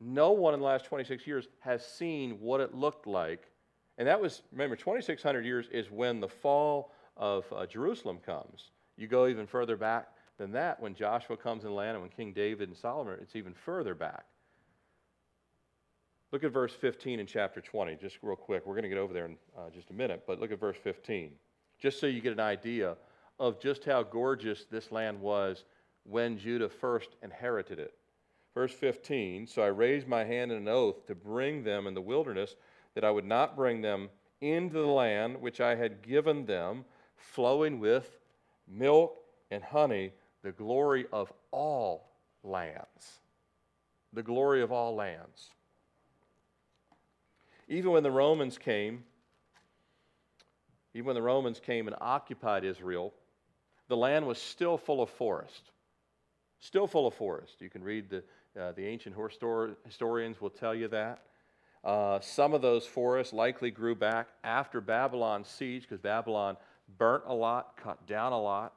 [0.00, 3.48] No one in the last 26 years has seen what it looked like.
[3.96, 8.70] And that was, remember, 2,600 years is when the fall of uh, Jerusalem comes.
[8.96, 12.10] You go even further back than that when Joshua comes in the land and when
[12.10, 14.24] King David and Solomon, it's even further back.
[16.32, 18.66] Look at verse 15 in chapter 20, just real quick.
[18.66, 20.76] We're going to get over there in uh, just a minute, but look at verse
[20.82, 21.30] 15,
[21.78, 22.96] just so you get an idea
[23.38, 25.64] of just how gorgeous this land was
[26.04, 27.94] when Judah first inherited it.
[28.54, 32.00] Verse 15 So I raised my hand in an oath to bring them in the
[32.00, 32.56] wilderness,
[32.94, 34.08] that I would not bring them
[34.40, 36.84] into the land which I had given them,
[37.16, 38.18] flowing with
[38.68, 39.18] milk
[39.50, 40.12] and honey,
[40.44, 42.10] the glory of all
[42.44, 43.18] lands.
[44.12, 45.50] The glory of all lands.
[47.66, 49.04] Even when the Romans came,
[50.92, 53.14] even when the Romans came and occupied Israel,
[53.88, 55.70] the land was still full of forest.
[56.60, 57.60] Still full of forest.
[57.60, 58.22] You can read the,
[58.60, 59.16] uh, the ancient
[59.86, 61.22] historians will tell you that.
[61.82, 66.58] Uh, some of those forests likely grew back after Babylon's siege because Babylon
[66.98, 68.74] burnt a lot, cut down a lot.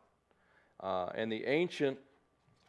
[0.79, 1.97] Uh, and the ancient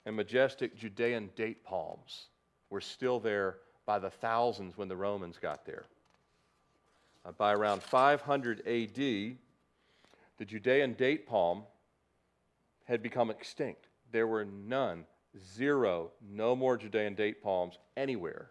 [0.06, 2.26] and majestic Judean date palms
[2.70, 5.86] were still there by the thousands when the Romans got there.
[7.24, 9.36] Uh, by around 500 AD, the
[10.46, 11.64] Judean date palm
[12.84, 13.86] had become extinct.
[14.12, 15.04] There were none,
[15.54, 18.50] zero, no more Judean date palms anywhere.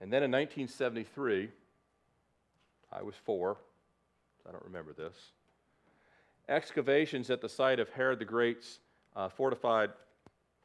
[0.00, 1.48] And then in 1973,
[2.92, 3.56] I was four,
[4.48, 5.14] I don't remember this.
[6.48, 8.80] Excavations at the site of Herod the Great's
[9.14, 9.90] uh, fortified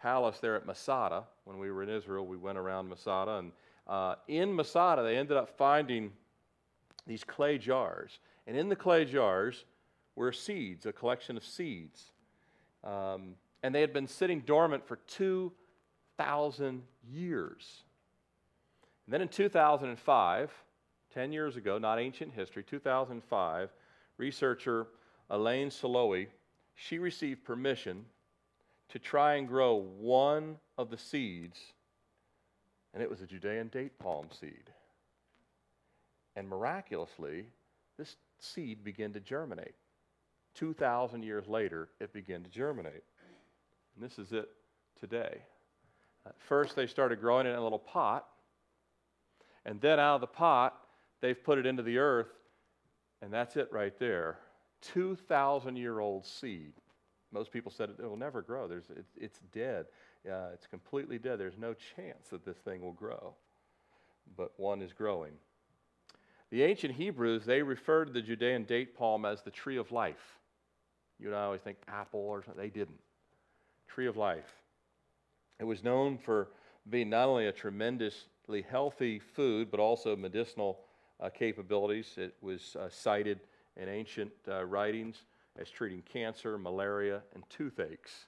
[0.02, 1.26] palace there at Masada.
[1.44, 3.52] When we were in Israel, we went around Masada, and
[3.88, 6.12] uh, in Masada, they ended up finding
[7.06, 8.20] these clay jars.
[8.48, 9.66] And in the clay jars
[10.16, 12.12] were seeds, a collection of seeds.
[12.84, 17.84] Um, and they had been sitting dormant for 2,000 years.
[19.06, 20.52] And then in 2005,
[21.14, 23.70] 10 years ago, not ancient history, 2005,
[24.18, 24.88] researcher
[25.30, 26.28] Elaine Solowey,
[26.76, 28.06] she received permission
[28.90, 31.60] to try and grow one of the seeds
[32.94, 34.70] and it was a Judean date palm seed.
[36.36, 37.46] And miraculously,
[37.98, 39.76] this seed began to germinate.
[40.56, 43.04] 2,000 years later, it began to germinate.
[43.96, 44.50] And this is it
[45.00, 45.42] today.
[46.26, 48.28] At first, they started growing it in a little pot.
[49.66, 50.78] And then out of the pot,
[51.22, 52.32] they've put it into the earth.
[53.22, 54.38] And that's it right there.
[54.94, 56.74] 2,000 year old seed.
[57.32, 58.68] Most people said it will never grow.
[58.68, 59.86] There's, it, it's dead.
[60.30, 61.40] Uh, it's completely dead.
[61.40, 63.34] There's no chance that this thing will grow.
[64.38, 65.34] But one is growing.
[66.52, 70.40] The ancient Hebrews, they referred to the Judean date palm as the tree of life.
[71.20, 72.62] You and I always think apple or something.
[72.62, 73.00] They didn't.
[73.88, 74.62] Tree of life.
[75.60, 76.50] It was known for
[76.90, 80.82] being not only a tremendously healthy food, but also medicinal
[81.20, 82.14] uh, capabilities.
[82.18, 83.40] It was uh, cited
[83.78, 85.24] in ancient uh, writings
[85.60, 88.28] as treating cancer, malaria, and toothaches.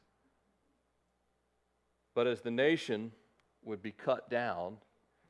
[2.14, 3.12] But as the nation
[3.64, 4.78] would be cut down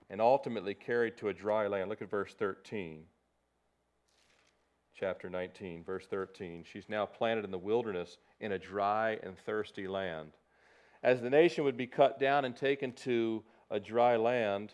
[0.10, 3.04] and ultimately carried to a dry land, look at verse 13.
[4.97, 6.63] Chapter 19, verse 13.
[6.71, 10.32] She's now planted in the wilderness in a dry and thirsty land.
[11.04, 14.73] As the nation would be cut down and taken to a dry land,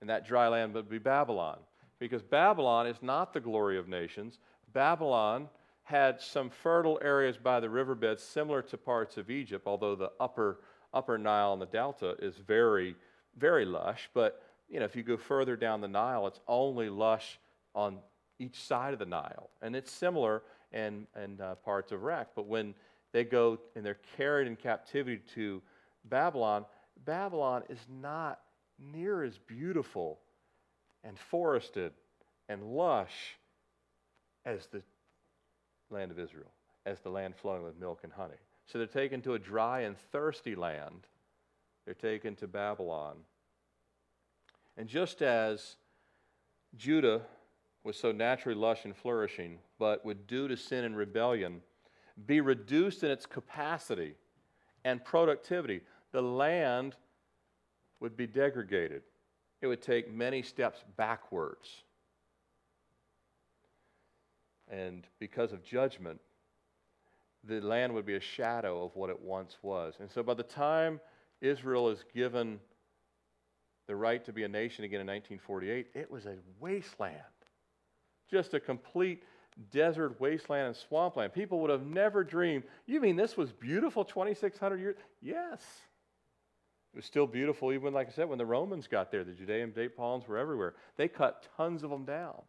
[0.00, 1.58] and that dry land would be Babylon.
[1.98, 4.38] Because Babylon is not the glory of nations.
[4.72, 5.48] Babylon
[5.82, 10.60] had some fertile areas by the riverbeds similar to parts of Egypt, although the upper
[10.92, 12.96] upper Nile and the delta is very,
[13.36, 14.10] very lush.
[14.12, 17.38] But you know, if you go further down the Nile, it's only lush
[17.74, 17.98] on
[18.38, 22.28] each side of the Nile, and it's similar in, in uh, parts of Iraq.
[22.34, 22.74] But when
[23.12, 25.60] they go and they're carried in captivity to
[26.04, 26.64] Babylon,
[27.04, 28.40] Babylon is not
[28.78, 30.20] near as beautiful
[31.04, 31.92] and forested
[32.48, 33.36] and lush
[34.56, 34.82] as the
[35.90, 36.50] land of Israel,
[36.86, 38.34] as the land flowing with milk and honey.
[38.66, 41.06] So they're taken to a dry and thirsty land.
[41.84, 43.16] They're taken to Babylon.
[44.76, 45.76] And just as
[46.76, 47.22] Judah
[47.82, 51.62] was so naturally lush and flourishing, but would, due to sin and rebellion,
[52.26, 54.14] be reduced in its capacity
[54.84, 55.80] and productivity,
[56.12, 56.94] the land
[57.98, 59.02] would be degraded.
[59.60, 61.82] It would take many steps backwards.
[64.70, 66.20] And because of judgment,
[67.44, 69.94] the land would be a shadow of what it once was.
[70.00, 71.00] And so by the time
[71.40, 72.60] Israel is given
[73.86, 77.16] the right to be a nation again in 1948, it was a wasteland.
[78.30, 79.24] Just a complete
[79.72, 81.32] desert wasteland and swampland.
[81.32, 82.64] People would have never dreamed.
[82.86, 84.96] You mean this was beautiful 2,600 years?
[85.20, 85.60] Yes.
[86.92, 89.24] It was still beautiful, even like I said, when the Romans got there.
[89.24, 90.74] The Judean date palms were everywhere.
[90.96, 92.42] They cut tons of them down.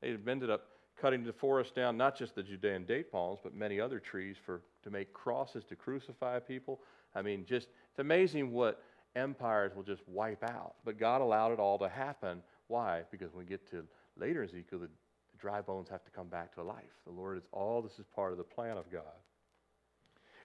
[0.00, 0.64] They ended up
[1.02, 4.62] cutting the forest down, not just the Judean date palms, but many other trees for,
[4.84, 6.80] to make crosses to crucify people.
[7.12, 8.80] I mean, just, it's amazing what
[9.16, 10.76] empires will just wipe out.
[10.84, 12.40] But God allowed it all to happen.
[12.68, 13.02] Why?
[13.10, 13.82] Because when we get to
[14.16, 16.94] later Ezekiel, the, the dry bones have to come back to life.
[17.04, 19.02] The Lord is all this is part of the plan of God.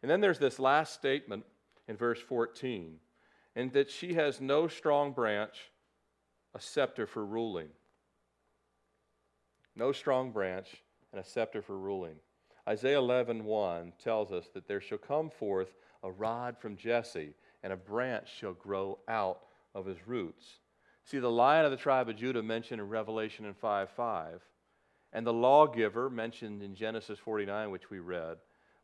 [0.02, 1.46] And then there's this last statement
[1.88, 2.96] in verse 14,
[3.56, 5.72] and that she has no strong branch,
[6.56, 7.70] a scepter for ruling.
[9.78, 12.16] No strong branch and a scepter for ruling.
[12.68, 15.72] Isaiah 11, 1 tells us that there shall come forth
[16.04, 19.42] a rod from Jesse, and a branch shall grow out
[19.76, 20.46] of his roots.
[21.06, 24.42] See, the lion of the tribe of Judah mentioned in Revelation in 5 5,
[25.13, 28.38] and the lawgiver mentioned in Genesis 49, which we read,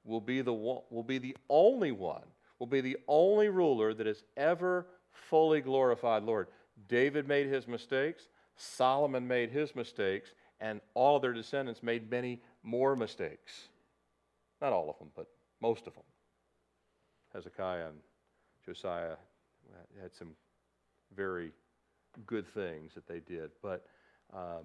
[0.06, 2.24] will be the, one, will be the only one,
[2.60, 6.48] will be the only ruler that has ever fully glorified Lord.
[6.88, 10.32] David made his mistakes, Solomon made his mistakes,
[10.64, 13.68] and all of their descendants made many more mistakes.
[14.62, 15.28] Not all of them, but
[15.62, 16.04] most of them.
[17.34, 17.98] Hezekiah and
[18.66, 19.18] Josiah
[20.02, 20.30] had some
[21.16, 21.52] very
[22.26, 23.52] good things that they did.
[23.62, 23.86] But,
[24.34, 24.64] um,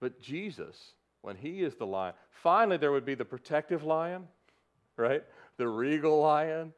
[0.00, 4.26] but Jesus, when he is the lion, finally there would be the protective lion,
[4.96, 5.22] right?
[5.58, 6.72] The regal lion,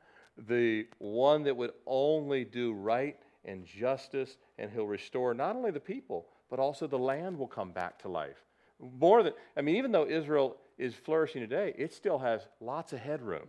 [0.49, 5.79] the one that would only do right and justice, and he'll restore not only the
[5.79, 8.45] people, but also the land will come back to life.
[8.79, 12.99] More than, I mean, even though Israel is flourishing today, it still has lots of
[12.99, 13.49] headroom,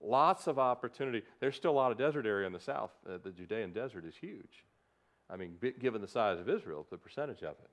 [0.00, 1.22] lots of opportunity.
[1.38, 2.90] There's still a lot of desert area in the south.
[3.08, 4.64] Uh, the Judean desert is huge.
[5.30, 7.70] I mean, given the size of Israel, the percentage of it.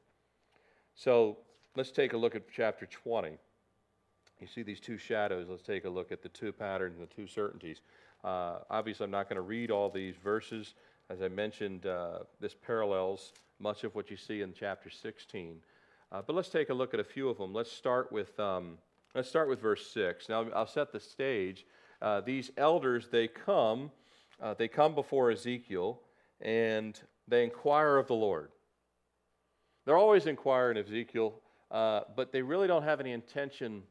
[0.94, 1.40] So
[1.76, 3.32] let's take a look at chapter 20.
[4.40, 5.48] You see these two shadows.
[5.50, 7.82] Let's take a look at the two patterns and the two certainties.
[8.24, 10.76] Uh, obviously, I'm not going to read all these verses.
[11.10, 15.62] As I mentioned, uh, this parallels much of what you see in chapter 16.
[16.12, 17.54] Uh, but let's take a look at a few of them.
[17.54, 18.78] Let's start with, um,
[19.16, 20.28] let's start with verse 6.
[20.28, 21.66] Now, I'll set the stage.
[22.02, 23.90] Uh, these elders, they come,
[24.42, 26.02] uh, they come before Ezekiel,
[26.42, 28.50] and they inquire of the Lord.
[29.86, 31.36] They're always inquiring of Ezekiel,
[31.72, 33.84] uh, but they really don't have any intention.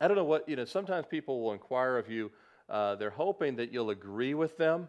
[0.00, 2.30] I don't know what, you know, sometimes people will inquire of you.
[2.70, 4.88] Uh, they're hoping that you'll agree with them.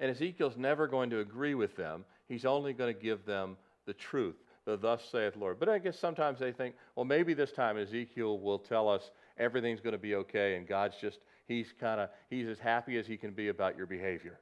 [0.00, 2.04] And Ezekiel's never going to agree with them.
[2.26, 5.60] He's only going to give them the truth, the thus saith Lord.
[5.60, 9.80] But I guess sometimes they think, well, maybe this time Ezekiel will tell us everything's
[9.80, 13.16] going to be okay and God's just, he's kind of, he's as happy as he
[13.16, 14.40] can be about your behavior.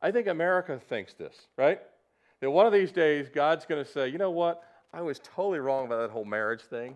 [0.00, 1.80] I think America thinks this, right?
[2.40, 4.62] That one of these days God's going to say, you know what?
[4.92, 6.94] I was totally wrong about that whole marriage thing.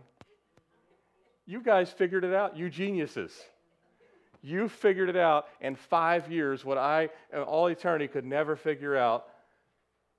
[1.47, 3.33] You guys figured it out, you geniuses.
[4.43, 9.27] You figured it out in five years, what I, all eternity, could never figure out.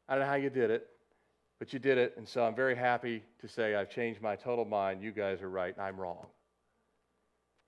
[0.07, 0.87] I don't know how you did it,
[1.57, 2.15] but you did it.
[2.17, 5.01] And so I'm very happy to say I've changed my total mind.
[5.01, 6.25] You guys are right, and I'm wrong.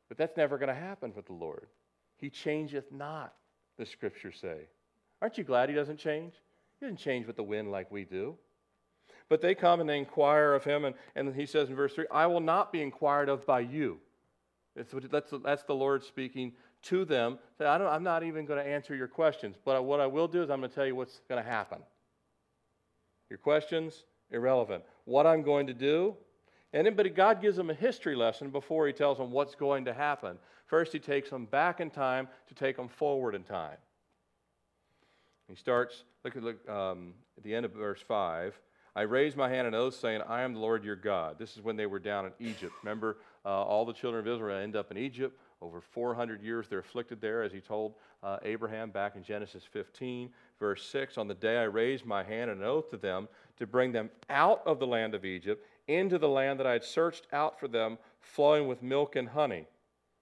[0.09, 1.67] But that's never going to happen with the Lord.
[2.17, 3.33] He changeth not,
[3.77, 4.67] the scriptures say.
[5.21, 6.33] Aren't you glad he doesn't change?
[6.79, 8.35] He doesn't change with the wind like we do.
[9.29, 12.07] But they come and they inquire of him, and, and he says in verse 3
[12.11, 13.99] I will not be inquired of by you.
[14.75, 16.53] That's, that's, that's the Lord speaking
[16.83, 17.39] to them.
[17.57, 20.41] Say, I am not even going to answer your questions, but what I will do
[20.41, 21.79] is I'm going to tell you what's going to happen.
[23.29, 24.83] Your questions, irrelevant.
[25.05, 26.15] What I'm going to do,
[26.73, 29.85] and then, but God gives them a history lesson before he tells them what's going
[29.85, 30.37] to happen.
[30.67, 33.77] First, he takes them back in time to take them forward in time.
[35.49, 38.57] He starts, look at, look, um, at the end of verse 5.
[38.95, 41.39] I raised my hand and oath, saying, I am the Lord your God.
[41.39, 42.73] This is when they were down in Egypt.
[42.83, 45.39] Remember, uh, all the children of Israel end up in Egypt.
[45.61, 50.29] Over 400 years they're afflicted there, as he told uh, Abraham back in Genesis 15,
[50.59, 51.17] verse 6.
[51.17, 54.09] On the day I raised my hand and an oath to them to bring them
[54.29, 57.67] out of the land of Egypt into the land that I had searched out for
[57.67, 59.67] them, flowing with milk and honey,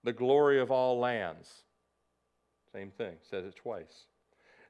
[0.04, 1.64] the glory of all lands.
[2.72, 4.06] Same thing, says it twice.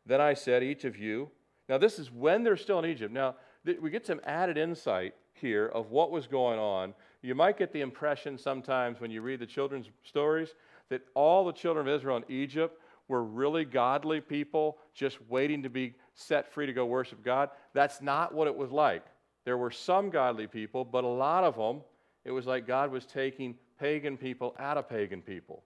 [0.06, 1.30] Then I said, Each of you,
[1.68, 3.14] now this is when they're still in Egypt.
[3.14, 3.36] Now,
[3.82, 6.94] we get some added insight here of what was going on.
[7.22, 10.56] You might get the impression sometimes when you read the children's stories
[10.90, 15.70] that all the children of Israel in Egypt were really godly people just waiting to
[15.70, 17.50] be set free to go worship God.
[17.74, 19.04] That's not what it was like.
[19.46, 21.82] There were some godly people, but a lot of them,
[22.26, 25.64] it was like God was taking pagan people out of pagan people.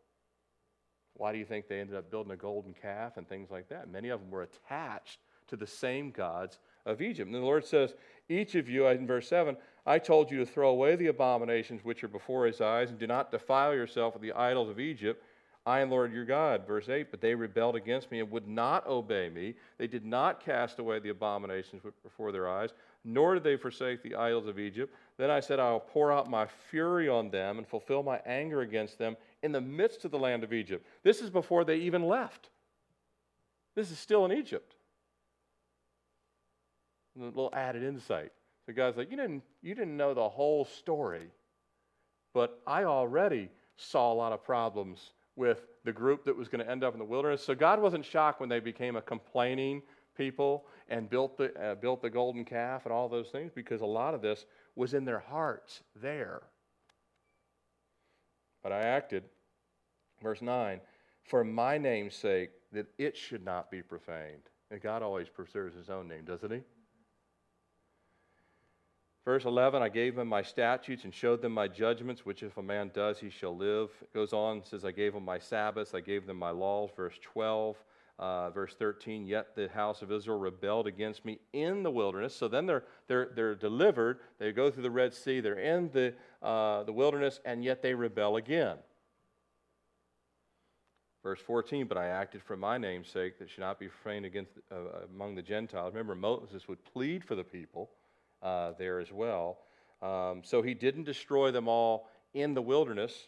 [1.16, 3.92] Why do you think they ended up building a golden calf and things like that?
[3.92, 7.28] Many of them were attached to the same gods of Egypt.
[7.28, 7.96] And the Lord says,
[8.30, 12.04] Each of you, in verse 7, I told you to throw away the abominations which
[12.04, 15.24] are before his eyes, and do not defile yourself with the idols of Egypt.
[15.66, 16.68] I am Lord your God.
[16.68, 19.56] Verse 8, but they rebelled against me and would not obey me.
[19.78, 22.72] They did not cast away the abominations before their eyes,
[23.06, 24.94] nor did they forsake the idols of Egypt.
[25.18, 28.62] Then I said, I will pour out my fury on them and fulfill my anger
[28.62, 30.86] against them in the midst of the land of Egypt.
[31.02, 32.50] This is before they even left.
[33.74, 34.73] This is still in Egypt.
[37.20, 38.32] A little added insight.
[38.66, 41.28] So God's like, you didn't, you didn't know the whole story,
[42.34, 46.70] but I already saw a lot of problems with the group that was going to
[46.70, 47.44] end up in the wilderness.
[47.44, 49.82] So God wasn't shocked when they became a complaining
[50.16, 53.86] people and built the, uh, built the golden calf and all those things because a
[53.86, 54.46] lot of this
[54.76, 56.44] was in their hearts there.
[58.62, 59.24] But I acted,
[60.22, 60.80] verse 9,
[61.26, 64.50] for my name's sake, that it should not be profaned.
[64.72, 66.62] And God always preserves his own name, doesn't he?
[69.26, 72.62] Verse 11, I gave them my statutes and showed them my judgments, which if a
[72.62, 73.90] man does, he shall live.
[74.02, 76.90] It goes on, says, I gave them my Sabbaths, I gave them my laws.
[76.94, 77.78] Verse 12,
[78.20, 82.36] uh, verse 13, yet the house of Israel rebelled against me in the wilderness.
[82.36, 86.14] So then they're, they're, they're delivered, they go through the Red Sea, they're in the,
[86.42, 88.76] uh, the wilderness, and yet they rebel again.
[91.24, 94.52] Verse 14, but I acted for my name's sake that should not be profaned against,
[94.70, 95.94] uh, among the Gentiles.
[95.94, 97.90] Remember, Moses would plead for the people
[98.44, 99.60] uh, there as well.
[100.02, 103.28] Um, so he didn't destroy them all in the wilderness.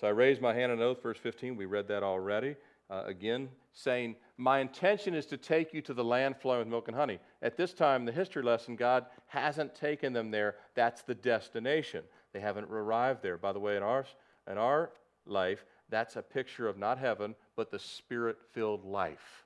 [0.00, 1.56] So I raised my hand on oath, verse 15.
[1.56, 2.56] We read that already.
[2.90, 6.88] Uh, again, saying, My intention is to take you to the land flowing with milk
[6.88, 7.18] and honey.
[7.40, 10.56] At this time, the history lesson, God hasn't taken them there.
[10.74, 12.04] That's the destination.
[12.32, 13.38] They haven't arrived there.
[13.38, 14.04] By the way, in our,
[14.50, 14.90] in our
[15.26, 19.44] life, that's a picture of not heaven, but the spirit filled life.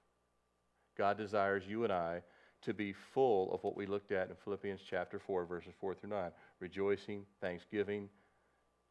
[0.97, 2.23] God desires you and I
[2.63, 6.11] to be full of what we looked at in Philippians chapter 4, verses 4 through
[6.11, 6.31] 9
[6.61, 8.09] rejoicing, thanksgiving.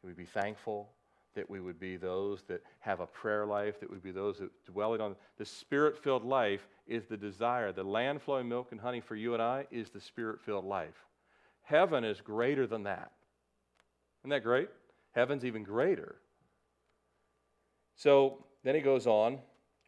[0.04, 0.90] We'd be thankful,
[1.38, 4.50] that we would be those that have a prayer life, that would be those that
[4.66, 7.72] dwell on the spirit filled life is the desire.
[7.72, 11.06] The land flowing milk and honey for you and I is the spirit filled life.
[11.62, 13.12] Heaven is greater than that.
[14.22, 14.70] Isn't that great?
[15.12, 16.16] Heaven's even greater.
[17.96, 19.38] So then he goes on,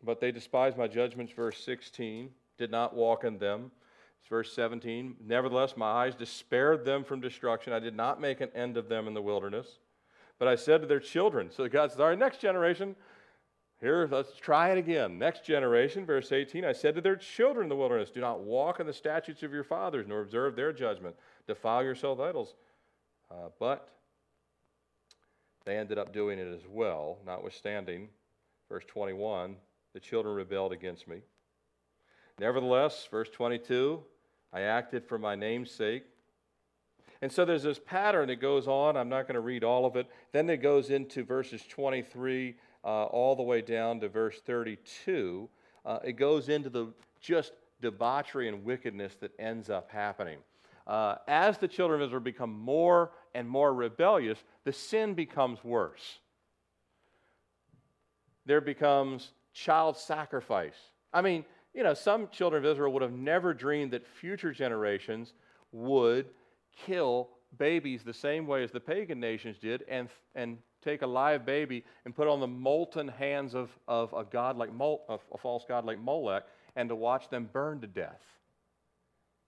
[0.04, 2.30] but they despise my judgments, verse 16
[2.60, 3.72] did not walk in them.
[4.20, 5.16] It's verse 17.
[5.26, 7.74] Nevertheless, my eyes despaired them from destruction.
[7.74, 9.80] I did not make an end of them in the wilderness.
[10.38, 12.96] But I said to their children, so God says, All right, next generation,
[13.80, 15.18] here, let's try it again.
[15.18, 18.82] Next generation, verse 18, I said to their children in the wilderness, Do not walk
[18.82, 21.16] in the statutes of your fathers, nor observe their judgment.
[21.48, 22.56] Defile yourself idols.
[23.32, 23.90] Uh, but
[25.66, 28.10] they ended up doing it as well, notwithstanding,
[28.70, 29.56] verse 21,
[29.94, 31.22] the children rebelled against me.
[32.40, 34.02] Nevertheless, verse 22,
[34.54, 36.04] I acted for my name's sake.
[37.22, 38.96] And so there's this pattern that goes on.
[38.96, 40.08] I'm not going to read all of it.
[40.32, 45.50] Then it goes into verses 23 uh, all the way down to verse 32.
[45.86, 50.38] Uh, it goes into the just debauchery and wickedness that ends up happening.
[50.88, 56.20] Uh, as the children of Israel become more and more rebellious, the sin becomes worse.
[58.46, 60.78] There becomes child sacrifice.
[61.14, 61.44] I mean,
[61.74, 65.34] you know, some children of Israel would have never dreamed that future generations
[65.72, 66.28] would
[66.86, 71.46] kill babies the same way as the pagan nations did and, and take a live
[71.46, 75.22] baby and put it on the molten hands of, of a god like Mol, of
[75.34, 76.44] a false god like Molech
[76.76, 78.22] and to watch them burn to death.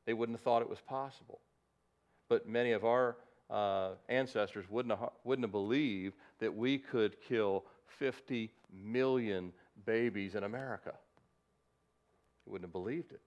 [0.06, 1.40] They wouldn't have thought it was possible.
[2.28, 3.18] But many of our
[3.50, 7.66] uh, ancestors wouldn't have, wouldn't have believed that we could kill
[8.00, 9.52] 50 million
[9.86, 10.94] babies in America.
[12.46, 13.22] They wouldn't have believed it.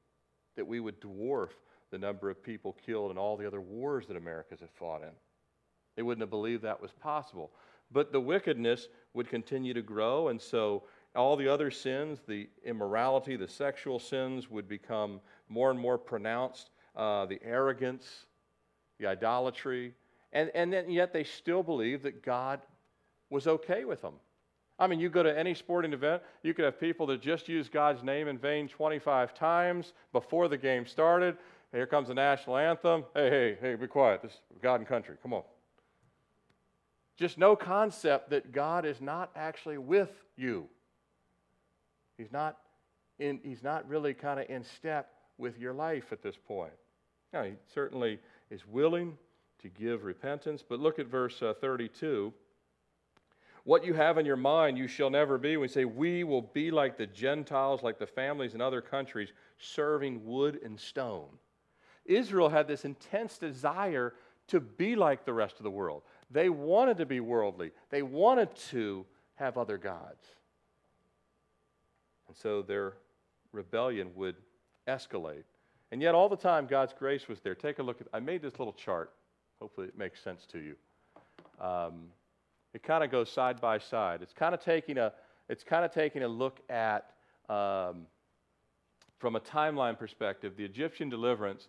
[0.57, 1.51] That we would dwarf
[1.91, 5.11] the number of people killed in all the other wars that America's had fought in.
[5.97, 7.53] They wouldn't have believed that was possible.
[7.93, 10.85] But the wickedness would continue to grow, and so
[11.15, 16.71] all the other sins, the immorality, the sexual sins, would become more and more pronounced.
[16.97, 18.27] Uh, the arrogance,
[19.01, 19.95] the idolatry,
[20.33, 22.61] and, and then yet they still believe that God
[23.31, 24.15] was okay with them.
[24.79, 27.69] I mean, you go to any sporting event, you could have people that just use
[27.69, 31.37] God's name in vain 25 times before the game started.
[31.73, 33.05] Here comes the national anthem.
[33.15, 34.23] Hey, hey, hey, be quiet.
[34.23, 35.17] This is God and country.
[35.23, 35.43] Come on.
[37.17, 40.67] Just no concept that God is not actually with you.
[42.19, 42.59] He's not,
[43.19, 46.73] in, he's not really kind of in step with your life at this point.
[47.33, 48.19] Now, he certainly
[48.51, 49.17] is willing
[49.63, 52.33] to give repentance, but look at verse uh, 32.
[53.65, 55.57] What you have in your mind, you shall never be.
[55.57, 60.25] We say, We will be like the Gentiles, like the families in other countries, serving
[60.25, 61.29] wood and stone.
[62.05, 64.15] Israel had this intense desire
[64.49, 66.03] to be like the rest of the world.
[66.31, 69.07] They wanted to be worldly, they wanted to
[69.37, 70.25] have other gods.
[72.29, 72.95] And so their
[73.53, 74.37] rebellion would
[74.87, 75.45] escalate.
[75.91, 77.55] And yet, all the time, God's grace was there.
[77.55, 79.13] Take a look at, I made this little chart.
[79.61, 80.75] Hopefully, it makes sense to you.
[81.61, 82.07] Um,
[82.75, 84.21] it kind of goes side by side.
[84.21, 85.13] It's kind of taking a,
[85.49, 87.11] it's kind of taking a look at,
[87.49, 88.07] um,
[89.19, 91.69] from a timeline perspective, the Egyptian deliverance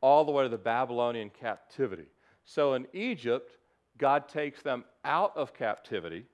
[0.00, 2.06] all the way to the Babylonian captivity.
[2.44, 3.58] So in Egypt,
[3.98, 6.24] God takes them out of captivity,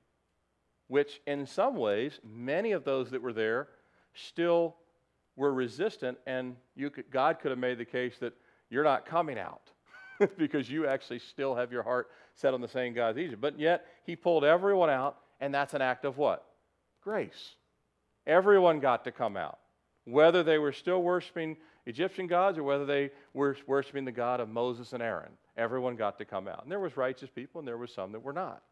[0.86, 3.68] which in some ways, many of those that were there
[4.14, 4.76] still
[5.34, 8.34] were resistant, and could, God could have made the case that
[8.70, 9.72] you're not coming out
[10.38, 13.40] because you actually still have your heart set on the same God as Egypt.
[13.40, 16.44] But yet, He pulled everyone out, and that's an act of what?
[17.02, 17.54] Grace.
[18.26, 19.58] Everyone got to come out,
[20.04, 21.56] whether they were still worshiping
[21.86, 25.30] Egyptian gods or whether they were worshiping the God of Moses and Aaron.
[25.56, 26.62] Everyone got to come out.
[26.64, 28.62] And there was righteous people, and there was some that were not.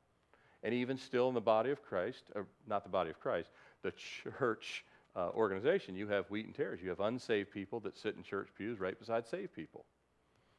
[0.63, 3.51] And even still in the body of Christ, or not the body of Christ,
[3.83, 4.85] the church
[5.15, 6.81] uh, organization, you have wheat and tares.
[6.83, 9.85] You have unsaved people that sit in church pews right beside saved people.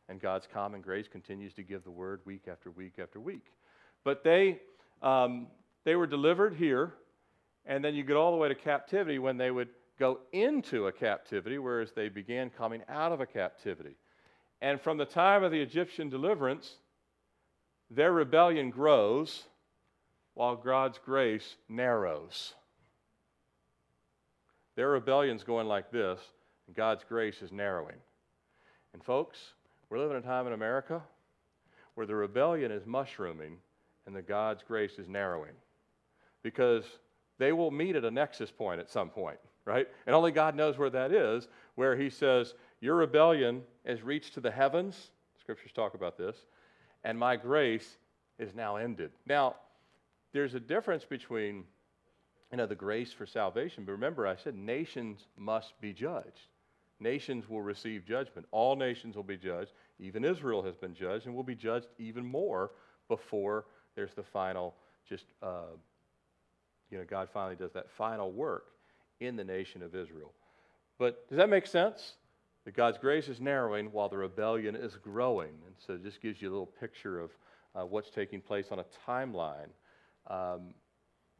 [0.07, 3.47] And God's common grace continues to give the word week after week after week.
[4.03, 4.59] But they,
[5.01, 5.47] um,
[5.83, 6.93] they were delivered here
[7.65, 10.91] and then you get all the way to captivity when they would go into a
[10.91, 13.95] captivity, whereas they began coming out of a captivity.
[14.61, 16.75] And from the time of the Egyptian deliverance,
[17.89, 19.45] their rebellion grows
[20.33, 22.53] while God's grace narrows.
[24.75, 26.19] Their rebellion's going like this,
[26.67, 27.95] and God's grace is narrowing.
[28.93, 29.37] And folks,
[29.89, 31.01] we're living in a time in America
[31.95, 33.57] where the rebellion is mushrooming
[34.05, 35.53] and the God's grace is narrowing.
[36.43, 36.85] Because
[37.37, 39.87] they will meet at a nexus point at some point, right?
[40.05, 44.41] And only God knows where that is, where He says, Your rebellion has reached to
[44.41, 45.09] the heavens.
[45.39, 46.37] Scriptures talk about this.
[47.03, 47.97] And my grace
[48.39, 49.11] is now ended.
[49.25, 49.55] Now,
[50.33, 51.63] there's a difference between
[52.51, 53.83] you know, the grace for salvation.
[53.85, 56.49] But remember, I said nations must be judged.
[56.99, 58.47] Nations will receive judgment.
[58.51, 59.71] All nations will be judged.
[59.99, 62.71] Even Israel has been judged and will be judged even more
[63.09, 63.65] before
[63.95, 64.75] there's the final
[65.07, 65.75] just uh,
[66.89, 68.67] you know, God finally does that final work
[69.19, 70.31] in the nation of Israel.
[70.97, 72.13] But does that make sense?
[72.65, 75.51] That God's grace is narrowing while the rebellion is growing.
[75.65, 77.31] And so it just gives you a little picture of
[77.75, 79.69] uh, what's taking place on a timeline.
[80.27, 80.73] Um,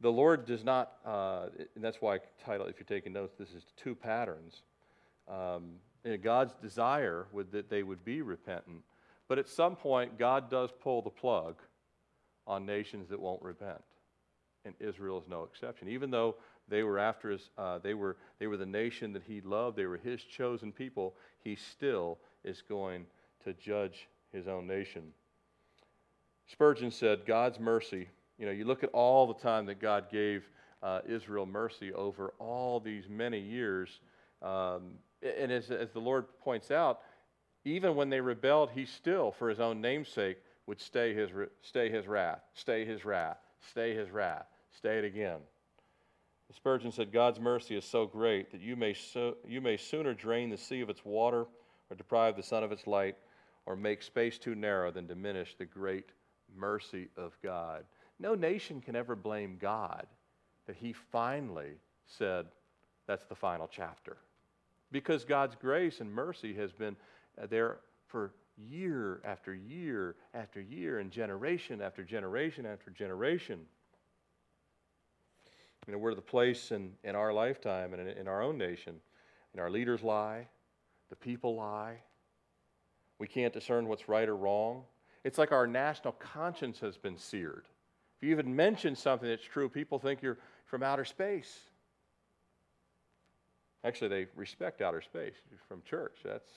[0.00, 3.48] the Lord does not, uh, and that's why I title, if you're taking notes, this
[3.50, 4.62] is two patterns.
[5.28, 5.74] Um,
[6.22, 8.82] God's desire would that they would be repentant,
[9.28, 11.56] but at some point, God does pull the plug
[12.46, 13.82] on nations that won't repent
[14.66, 15.88] and Israel is no exception.
[15.88, 16.34] Even though
[16.68, 19.76] they were after his, uh, they were they were the nation that he loved.
[19.76, 21.14] They were his chosen people.
[21.42, 23.06] He still is going
[23.44, 25.12] to judge his own nation.
[26.48, 28.08] Spurgeon said, "God's mercy.
[28.38, 30.44] You know, you look at all the time that God gave
[30.82, 34.00] uh, Israel mercy over all these many years,
[34.42, 37.00] um, and as, as the Lord points out,
[37.64, 41.30] even when they rebelled, He still, for His own namesake, would stay His
[41.62, 44.46] stay His wrath, stay His wrath, stay His wrath."
[44.76, 45.38] stay it again.
[46.54, 50.48] Spurgeon said, God's mercy is so great that you may, so, you may sooner drain
[50.48, 51.46] the sea of its water
[51.90, 53.16] or deprive the sun of its light
[53.66, 56.10] or make space too narrow than diminish the great
[56.54, 57.84] mercy of God.
[58.20, 60.06] No nation can ever blame God
[60.66, 62.46] that he finally said,
[63.08, 64.16] that's the final chapter.
[64.92, 66.96] Because God's grace and mercy has been
[67.40, 73.60] uh, there for year after year after year and generation after generation after generation.
[75.86, 78.96] You know, we're the place in, in our lifetime and in, in our own nation.
[79.52, 80.48] And our leaders lie,
[81.10, 81.98] the people lie.
[83.18, 84.82] We can't discern what's right or wrong.
[85.24, 87.66] It's like our national conscience has been seared.
[88.16, 91.58] If you even mention something that's true, people think you're from outer space.
[93.86, 95.36] Actually, they respect outer space
[95.68, 96.16] from church.
[96.24, 96.50] That's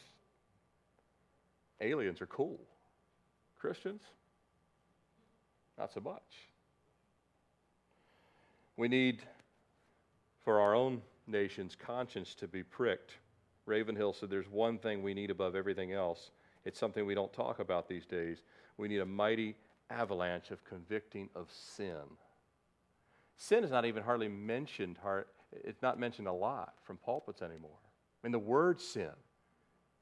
[1.80, 2.60] aliens are cool.
[3.60, 4.02] Christians,
[5.78, 6.50] not so much.
[8.78, 9.22] We need
[10.44, 13.12] for our own nation's conscience to be pricked.
[13.68, 16.32] Ravenhill said there's one thing we need above everything else.
[16.66, 18.40] It's something we don't talk about these days.
[18.78, 19.56] We need a mighty
[19.92, 22.18] avalanche of convicting of sin.
[23.38, 24.98] Sin is not even hardly mentioned,
[25.52, 27.78] it's not mentioned a lot from pulpits anymore.
[27.82, 29.12] I mean, the word sin,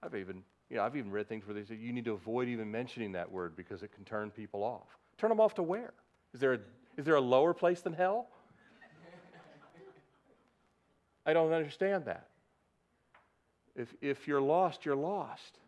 [0.04, 2.48] I've even, you know, I've even read things where they say you need to avoid
[2.48, 4.98] even mentioning that word because it can turn people off.
[5.18, 5.94] Turn them off to where?
[6.34, 6.60] Is there a,
[6.98, 8.28] is there a lower place than hell?
[11.26, 12.28] I don't understand that.
[13.76, 15.60] If, if you're lost, you're lost.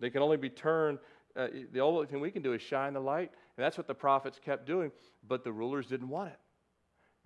[0.00, 0.98] They can only be turned,
[1.36, 3.30] uh, the only thing we can do is shine the light.
[3.56, 4.90] And that's what the prophets kept doing,
[5.28, 6.38] but the rulers didn't want it.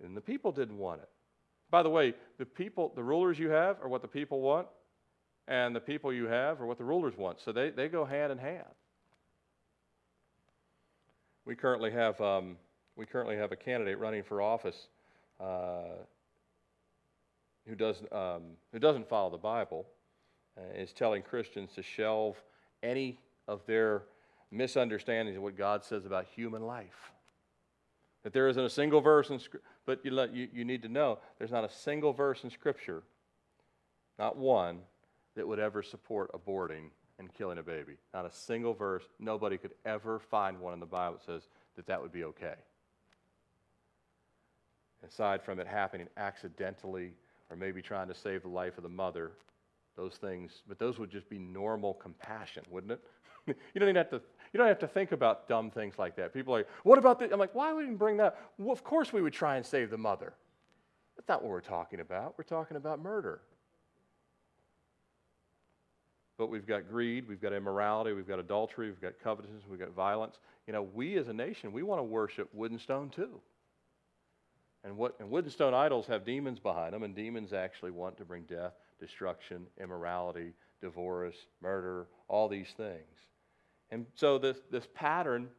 [0.03, 1.09] And the people didn't want it.
[1.69, 4.67] By the way, the people, the rulers you have are what the people want,
[5.47, 7.39] and the people you have are what the rulers want.
[7.41, 8.65] So they, they go hand in hand.
[11.45, 12.57] We currently have um,
[12.97, 14.87] we currently have a candidate running for office
[15.39, 16.01] uh,
[17.67, 18.41] who, does, um,
[18.73, 19.85] who doesn't follow the Bible
[20.57, 22.41] uh, is telling Christians to shelve
[22.81, 24.03] any of their
[24.49, 27.11] misunderstandings of what God says about human life.
[28.27, 30.89] That there isn't a single verse in Scripture, but you, let, you, you need to
[30.89, 33.03] know there's not a single verse in Scripture,
[34.19, 34.79] not one,
[35.37, 37.93] that would ever support aborting and killing a baby.
[38.13, 39.05] Not a single verse.
[39.17, 41.47] Nobody could ever find one in the Bible that says
[41.77, 42.55] that that would be okay.
[45.07, 47.13] Aside from it happening accidentally
[47.49, 49.31] or maybe trying to save the life of the mother,
[49.97, 53.01] those things, but those would just be normal compassion, wouldn't it?
[53.47, 54.21] you don't even have to
[54.53, 56.33] you don't have to think about dumb things like that.
[56.33, 57.29] People are like, what about this?
[57.33, 58.39] I'm like, why would we bring that?
[58.57, 60.33] Well, of course we would try and save the mother.
[61.17, 62.35] That's not what we're talking about.
[62.37, 63.41] We're talking about murder.
[66.37, 69.91] But we've got greed, we've got immorality, we've got adultery, we've got covetousness, we've got
[69.93, 70.37] violence.
[70.67, 73.41] You know, we as a nation, we want to worship wood and stone too.
[74.83, 78.17] And, what, and wood and stone idols have demons behind them, and demons actually want
[78.17, 83.01] to bring death, destruction, immorality, divorce, murder, all these things.
[83.89, 85.49] And so this, this pattern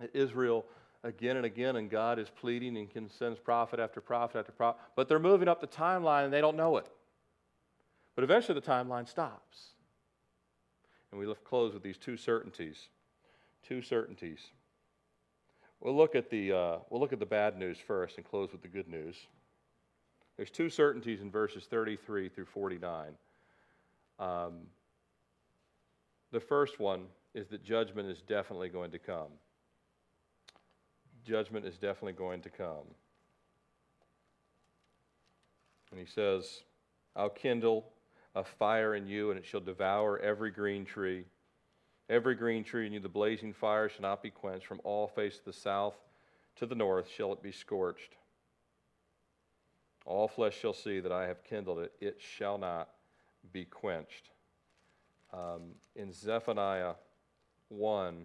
[0.00, 0.64] that Israel
[1.04, 5.08] again and again, and God is pleading and sends prophet after prophet after prophet, but
[5.08, 6.88] they're moving up the timeline and they don't know it.
[8.14, 9.70] But eventually the timeline stops.
[11.10, 12.88] And we close with these two certainties.
[13.66, 14.40] Two certainties.
[15.80, 18.62] We'll look at the, uh, we'll look at the bad news first and close with
[18.62, 19.16] the good news.
[20.38, 23.08] There's two certainties in verses 33 through 49.
[24.20, 24.52] Um,
[26.30, 29.32] the first one is that judgment is definitely going to come.
[31.26, 32.86] Judgment is definitely going to come.
[35.90, 36.62] And he says,
[37.16, 37.90] I'll kindle
[38.36, 41.24] a fire in you, and it shall devour every green tree.
[42.08, 44.66] Every green tree in you, the blazing fire shall not be quenched.
[44.66, 45.96] From all face of the south
[46.56, 48.14] to the north shall it be scorched.
[50.08, 51.92] All flesh shall see that I have kindled it.
[52.00, 52.88] It shall not
[53.52, 54.30] be quenched.
[55.34, 56.94] Um, in Zephaniah
[57.68, 58.24] 1,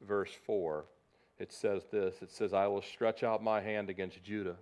[0.00, 0.86] verse 4,
[1.38, 4.56] it says this It says, I will stretch out my hand against Judah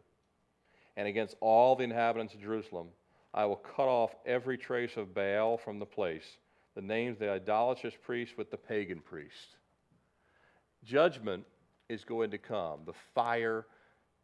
[0.94, 2.88] and against all the inhabitants of Jerusalem.
[3.32, 6.36] I will cut off every trace of Baal from the place,
[6.74, 9.56] the names of the idolatrous priest with the pagan priest.
[10.84, 11.46] Judgment
[11.88, 12.80] is going to come.
[12.84, 13.64] The fire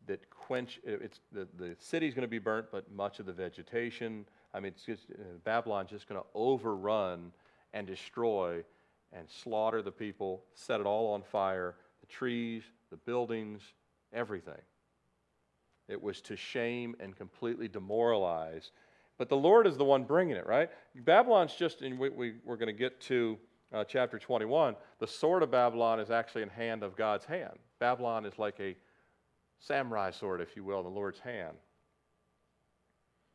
[0.06, 4.26] that quench it's the, the city's going to be burnt, but much of the vegetation.
[4.52, 7.32] I mean, it's just, uh, Babylon's just going to overrun
[7.72, 8.62] and destroy
[9.12, 13.62] and slaughter the people, set it all on fire the trees, the buildings,
[14.12, 14.60] everything.
[15.88, 18.72] It was to shame and completely demoralize.
[19.16, 20.70] But the Lord is the one bringing it, right?
[20.94, 23.38] Babylon's just, and we, we, are going to get to
[23.72, 24.76] uh, chapter 21.
[24.98, 27.58] The sword of Babylon is actually in hand of God's hand.
[27.78, 28.76] Babylon is like a
[29.58, 31.56] samurai sword, if you will, in the Lord's hand.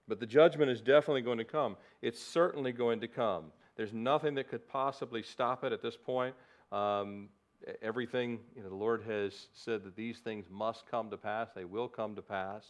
[0.07, 1.77] But the judgment is definitely going to come.
[2.01, 3.51] It's certainly going to come.
[3.75, 6.35] There's nothing that could possibly stop it at this point.
[6.71, 7.29] Um,
[7.81, 11.65] everything, you know, the Lord has said that these things must come to pass, they
[11.65, 12.65] will come to pass.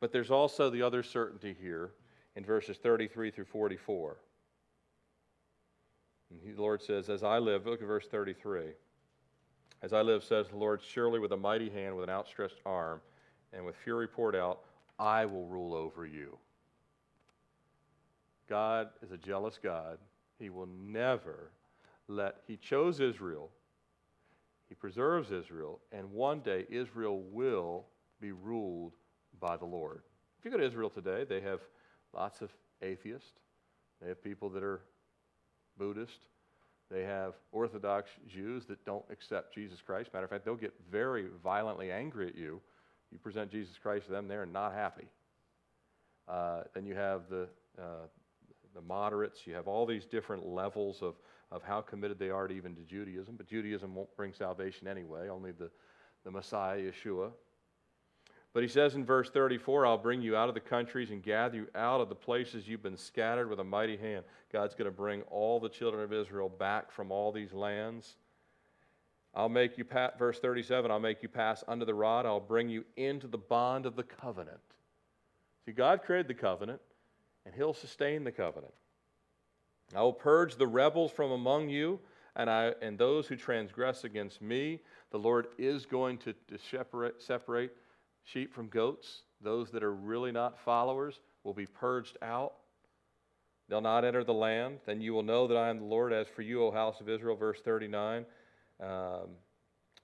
[0.00, 1.92] But there's also the other certainty here
[2.36, 4.18] in verses 33 through 44.
[6.30, 8.72] And the Lord says, As I live, look at verse 33.
[9.84, 13.02] As I live, says the Lord, surely with a mighty hand, with an outstretched arm,
[13.52, 14.60] and with fury poured out,
[14.98, 16.38] I will rule over you.
[18.48, 19.98] God is a jealous God.
[20.38, 21.50] He will never
[22.08, 23.50] let, He chose Israel,
[24.70, 27.84] He preserves Israel, and one day Israel will
[28.22, 28.94] be ruled
[29.38, 30.00] by the Lord.
[30.38, 31.60] If you go to Israel today, they have
[32.14, 33.32] lots of atheists,
[34.00, 34.80] they have people that are
[35.76, 36.20] Buddhist,
[36.90, 40.10] they have Orthodox Jews that don't accept Jesus Christ.
[40.12, 42.60] Matter of fact, they'll get very violently angry at you.
[43.10, 45.08] You present Jesus Christ to them, they're not happy.
[46.28, 47.48] Uh, then you have the
[47.80, 48.06] uh,
[48.74, 51.14] the moderates, you have all these different levels of,
[51.50, 55.28] of how committed they are to even to Judaism, but Judaism won't bring salvation anyway,
[55.28, 55.70] only the,
[56.24, 57.30] the Messiah, Yeshua.
[58.54, 61.56] But he says in verse 34, I'll bring you out of the countries and gather
[61.56, 64.24] you out of the places you've been scattered with a mighty hand.
[64.52, 68.16] God's going to bring all the children of Israel back from all these lands.
[69.34, 72.26] I'll make you, pass, verse 37, I'll make you pass under the rod.
[72.26, 74.60] I'll bring you into the bond of the covenant.
[75.66, 76.80] See, God created the covenant
[77.44, 78.72] and he'll sustain the covenant.
[79.96, 81.98] I will purge the rebels from among you,
[82.36, 84.80] and, I, and those who transgress against me.
[85.10, 87.76] The Lord is going to, to separate, separate
[88.24, 89.22] sheep from goats.
[89.40, 92.54] Those that are really not followers will be purged out.
[93.68, 94.80] They'll not enter the land.
[94.86, 96.12] Then you will know that I am the Lord.
[96.12, 98.26] As for you, O house of Israel, verse 39.
[98.80, 99.28] Um,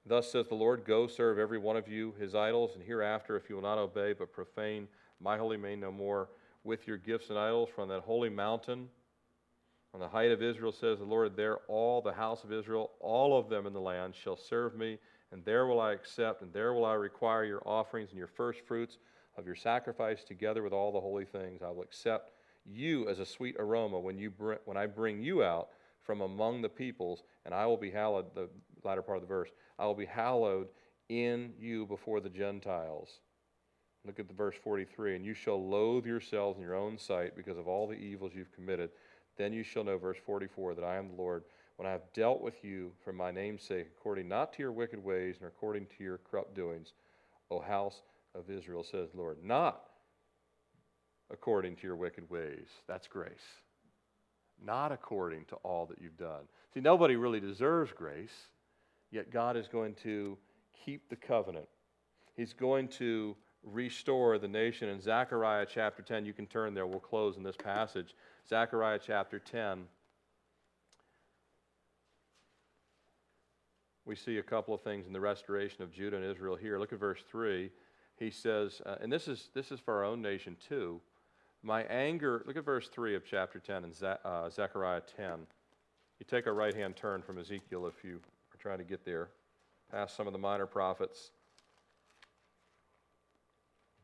[0.07, 3.49] Thus says the Lord Go serve every one of you his idols, and hereafter, if
[3.49, 4.89] you will not obey but profane
[5.21, 6.31] my holy name no more,
[6.65, 8.89] with your gifts and idols from that holy mountain.
[9.93, 13.37] On the height of Israel, says the Lord, there all the house of Israel, all
[13.37, 14.99] of them in the land, shall serve me,
[15.33, 18.61] and there will I accept, and there will I require your offerings and your first
[18.67, 18.99] fruits
[19.37, 21.63] of your sacrifice, together with all the holy things.
[21.63, 22.33] I will accept
[22.65, 25.69] you as a sweet aroma when, you bring, when I bring you out
[26.03, 28.49] from among the peoples, and I will be hallowed, the
[28.83, 30.69] latter part of the verse, I will be hallowed
[31.09, 33.21] in you before the Gentiles.
[34.07, 37.59] Look at the verse 43 and you shall loathe yourselves in your own sight because
[37.59, 38.91] of all the evils you've committed.
[39.37, 41.45] Then you shall know, verse 44, that I am the Lord
[41.81, 45.03] when I have dealt with you for my name's sake, according not to your wicked
[45.03, 46.93] ways nor according to your corrupt doings,
[47.51, 48.03] O house
[48.35, 49.39] of Israel, says the Lord.
[49.43, 49.81] Not
[51.33, 52.67] according to your wicked ways.
[52.87, 53.33] That's grace.
[54.63, 56.43] Not according to all that you've done.
[56.75, 58.49] See, nobody really deserves grace,
[59.11, 60.37] yet God is going to
[60.85, 61.69] keep the covenant.
[62.37, 64.91] He's going to restore the nation.
[64.91, 68.15] In Zechariah chapter 10, you can turn there, we'll close in this passage.
[68.47, 69.87] Zechariah chapter 10.
[74.07, 76.79] We see a couple of things in the restoration of Judah and Israel here.
[76.79, 77.71] Look at verse 3.
[78.17, 81.01] He says, uh, and this is, this is for our own nation too.
[81.63, 85.47] My anger, look at verse 3 of chapter 10 in Ze- uh, Zechariah 10.
[86.19, 89.29] You take a right hand turn from Ezekiel if you are trying to get there,
[89.91, 91.31] past some of the minor prophets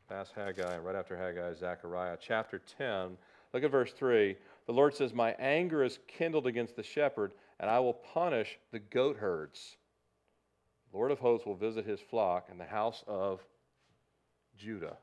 [0.09, 2.17] past Haggai, and right after Haggai, Zechariah.
[2.21, 3.17] Chapter 10,
[3.53, 4.37] look at verse 3.
[4.67, 8.79] The Lord says, My anger is kindled against the shepherd, and I will punish the
[8.79, 9.77] goat herds.
[10.97, 13.45] Lord of hosts will visit his flock in the house of
[14.57, 14.97] Judah.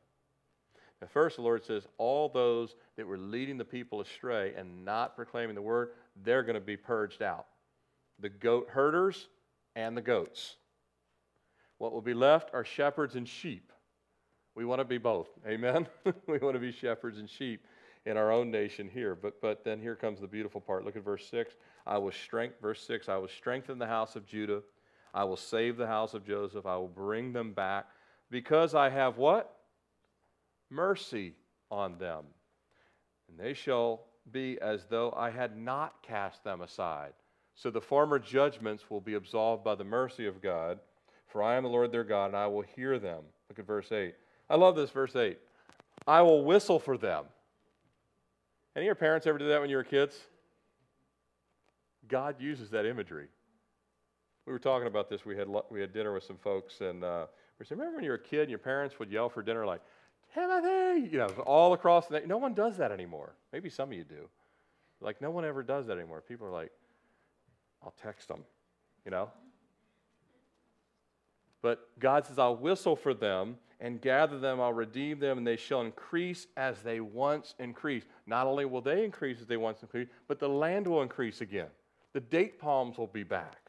[0.99, 5.15] Now, first, the Lord says, All those that were leading the people astray and not
[5.15, 5.89] proclaiming the word,
[6.23, 7.45] they're going to be purged out.
[8.19, 9.27] The goat herders
[9.75, 10.55] and the goats.
[11.77, 13.71] What will be left are shepherds and sheep.
[14.55, 15.27] We want to be both.
[15.47, 15.85] Amen?
[16.27, 17.67] we want to be shepherds and sheep
[18.07, 19.13] in our own nation here.
[19.13, 20.85] But, but then here comes the beautiful part.
[20.85, 21.53] Look at verse 6.
[21.85, 24.63] I will strength, verse 6, I will strengthen the house of Judah.
[25.13, 26.65] I will save the house of Joseph.
[26.65, 27.85] I will bring them back
[28.31, 29.55] because I have what?
[30.69, 31.33] Mercy
[31.69, 32.25] on them.
[33.29, 37.13] And they shall be as though I had not cast them aside.
[37.55, 40.79] So the former judgments will be absolved by the mercy of God.
[41.27, 43.23] For I am the Lord their God, and I will hear them.
[43.49, 44.13] Look at verse 8.
[44.49, 45.37] I love this, verse 8.
[46.07, 47.25] I will whistle for them.
[48.75, 50.15] Any of your parents ever did that when you were kids?
[52.07, 53.27] God uses that imagery.
[54.45, 55.25] We were talking about this.
[55.25, 57.27] We had, we had dinner with some folks, and uh,
[57.59, 59.65] we said, Remember when you were a kid and your parents would yell for dinner,
[59.65, 59.81] like,
[60.33, 61.09] Timothy?
[61.09, 62.21] You know, all across the.
[62.25, 63.35] No one does that anymore.
[63.53, 64.27] Maybe some of you do.
[64.99, 66.21] Like, no one ever does that anymore.
[66.21, 66.71] People are like,
[67.83, 68.43] I'll text them,
[69.05, 69.29] you know?
[71.61, 75.57] But God says, I'll whistle for them and gather them, I'll redeem them, and they
[75.57, 78.07] shall increase as they once increased.
[78.25, 81.67] Not only will they increase as they once increased, but the land will increase again.
[82.13, 83.62] The date palms will be back.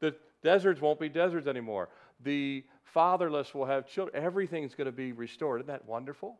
[0.00, 1.88] The deserts won't be deserts anymore.
[2.24, 4.22] The fatherless will have children.
[4.22, 5.60] Everything's going to be restored.
[5.60, 6.38] Isn't that wonderful?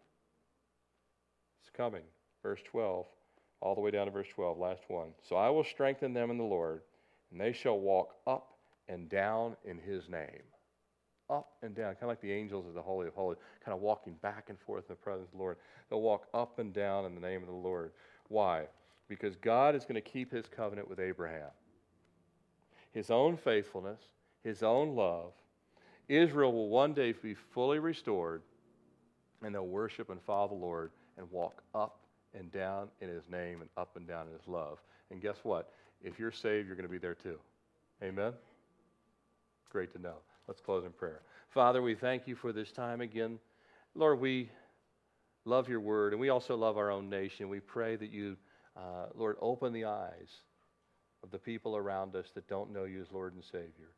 [1.62, 2.02] It's coming.
[2.42, 3.06] Verse 12,
[3.60, 5.08] all the way down to verse 12, last one.
[5.28, 6.82] So I will strengthen them in the Lord,
[7.30, 8.54] and they shall walk up
[8.88, 10.42] and down in his name
[11.30, 13.80] up and down, kind of like the angels of the Holy of Holies, kind of
[13.80, 15.56] walking back and forth in the presence of the Lord.
[15.90, 17.92] They'll walk up and down in the name of the Lord.
[18.28, 18.64] Why?
[19.08, 21.50] Because God is going to keep his covenant with Abraham.
[22.92, 24.00] His own faithfulness,
[24.42, 25.32] his own love.
[26.08, 28.42] Israel will one day be fully restored,
[29.42, 32.00] and they'll worship and follow the Lord and walk up
[32.34, 34.78] and down in his name and up and down in his love.
[35.10, 35.72] And guess what?
[36.02, 37.38] If you're saved, you're going to be there too.
[38.02, 38.32] Amen?
[39.70, 40.16] Great to know.
[40.46, 41.20] Let's close in prayer.
[41.50, 43.38] Father, we thank you for this time again.
[43.94, 44.50] Lord, we
[45.44, 47.48] love your word, and we also love our own nation.
[47.48, 48.36] We pray that you,
[48.76, 50.30] uh, Lord, open the eyes
[51.22, 53.90] of the people around us that don't know you as Lord and Savior.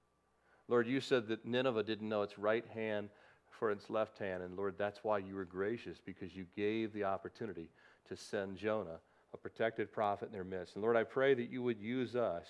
[0.68, 3.08] Lord, you said that Nineveh didn't know its right hand
[3.50, 7.04] for its left hand, and Lord, that's why you were gracious, because you gave the
[7.04, 7.68] opportunity
[8.08, 9.00] to send Jonah,
[9.34, 10.76] a protected prophet in their midst.
[10.76, 12.46] And Lord, I pray that you would use us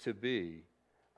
[0.00, 0.64] to be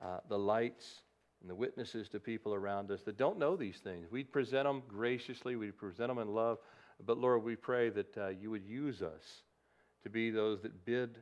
[0.03, 1.01] uh, the lights
[1.41, 4.07] and the witnesses to people around us that don't know these things.
[4.11, 6.59] We present them graciously, we present them in love,
[7.05, 9.43] but Lord, we pray that uh, you would use us
[10.03, 11.17] to be those that bid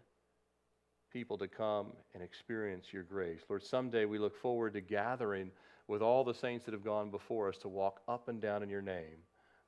[1.12, 3.42] people to come and experience your grace.
[3.50, 5.52] Lord, someday we look forward to gathering
[5.88, 8.70] with all the saints that have gone before us to walk up and down in
[8.70, 9.18] your name.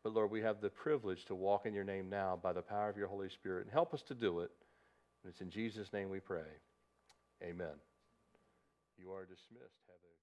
[0.04, 2.90] But Lord, we have the privilege to walk in your name now by the power
[2.90, 3.66] of your Holy Spirit.
[3.66, 4.52] And help us to do it.
[5.24, 6.50] And it's in Jesus' name we pray.
[7.42, 7.76] Amen.
[8.98, 9.84] You are dismissed.
[9.88, 10.23] Have a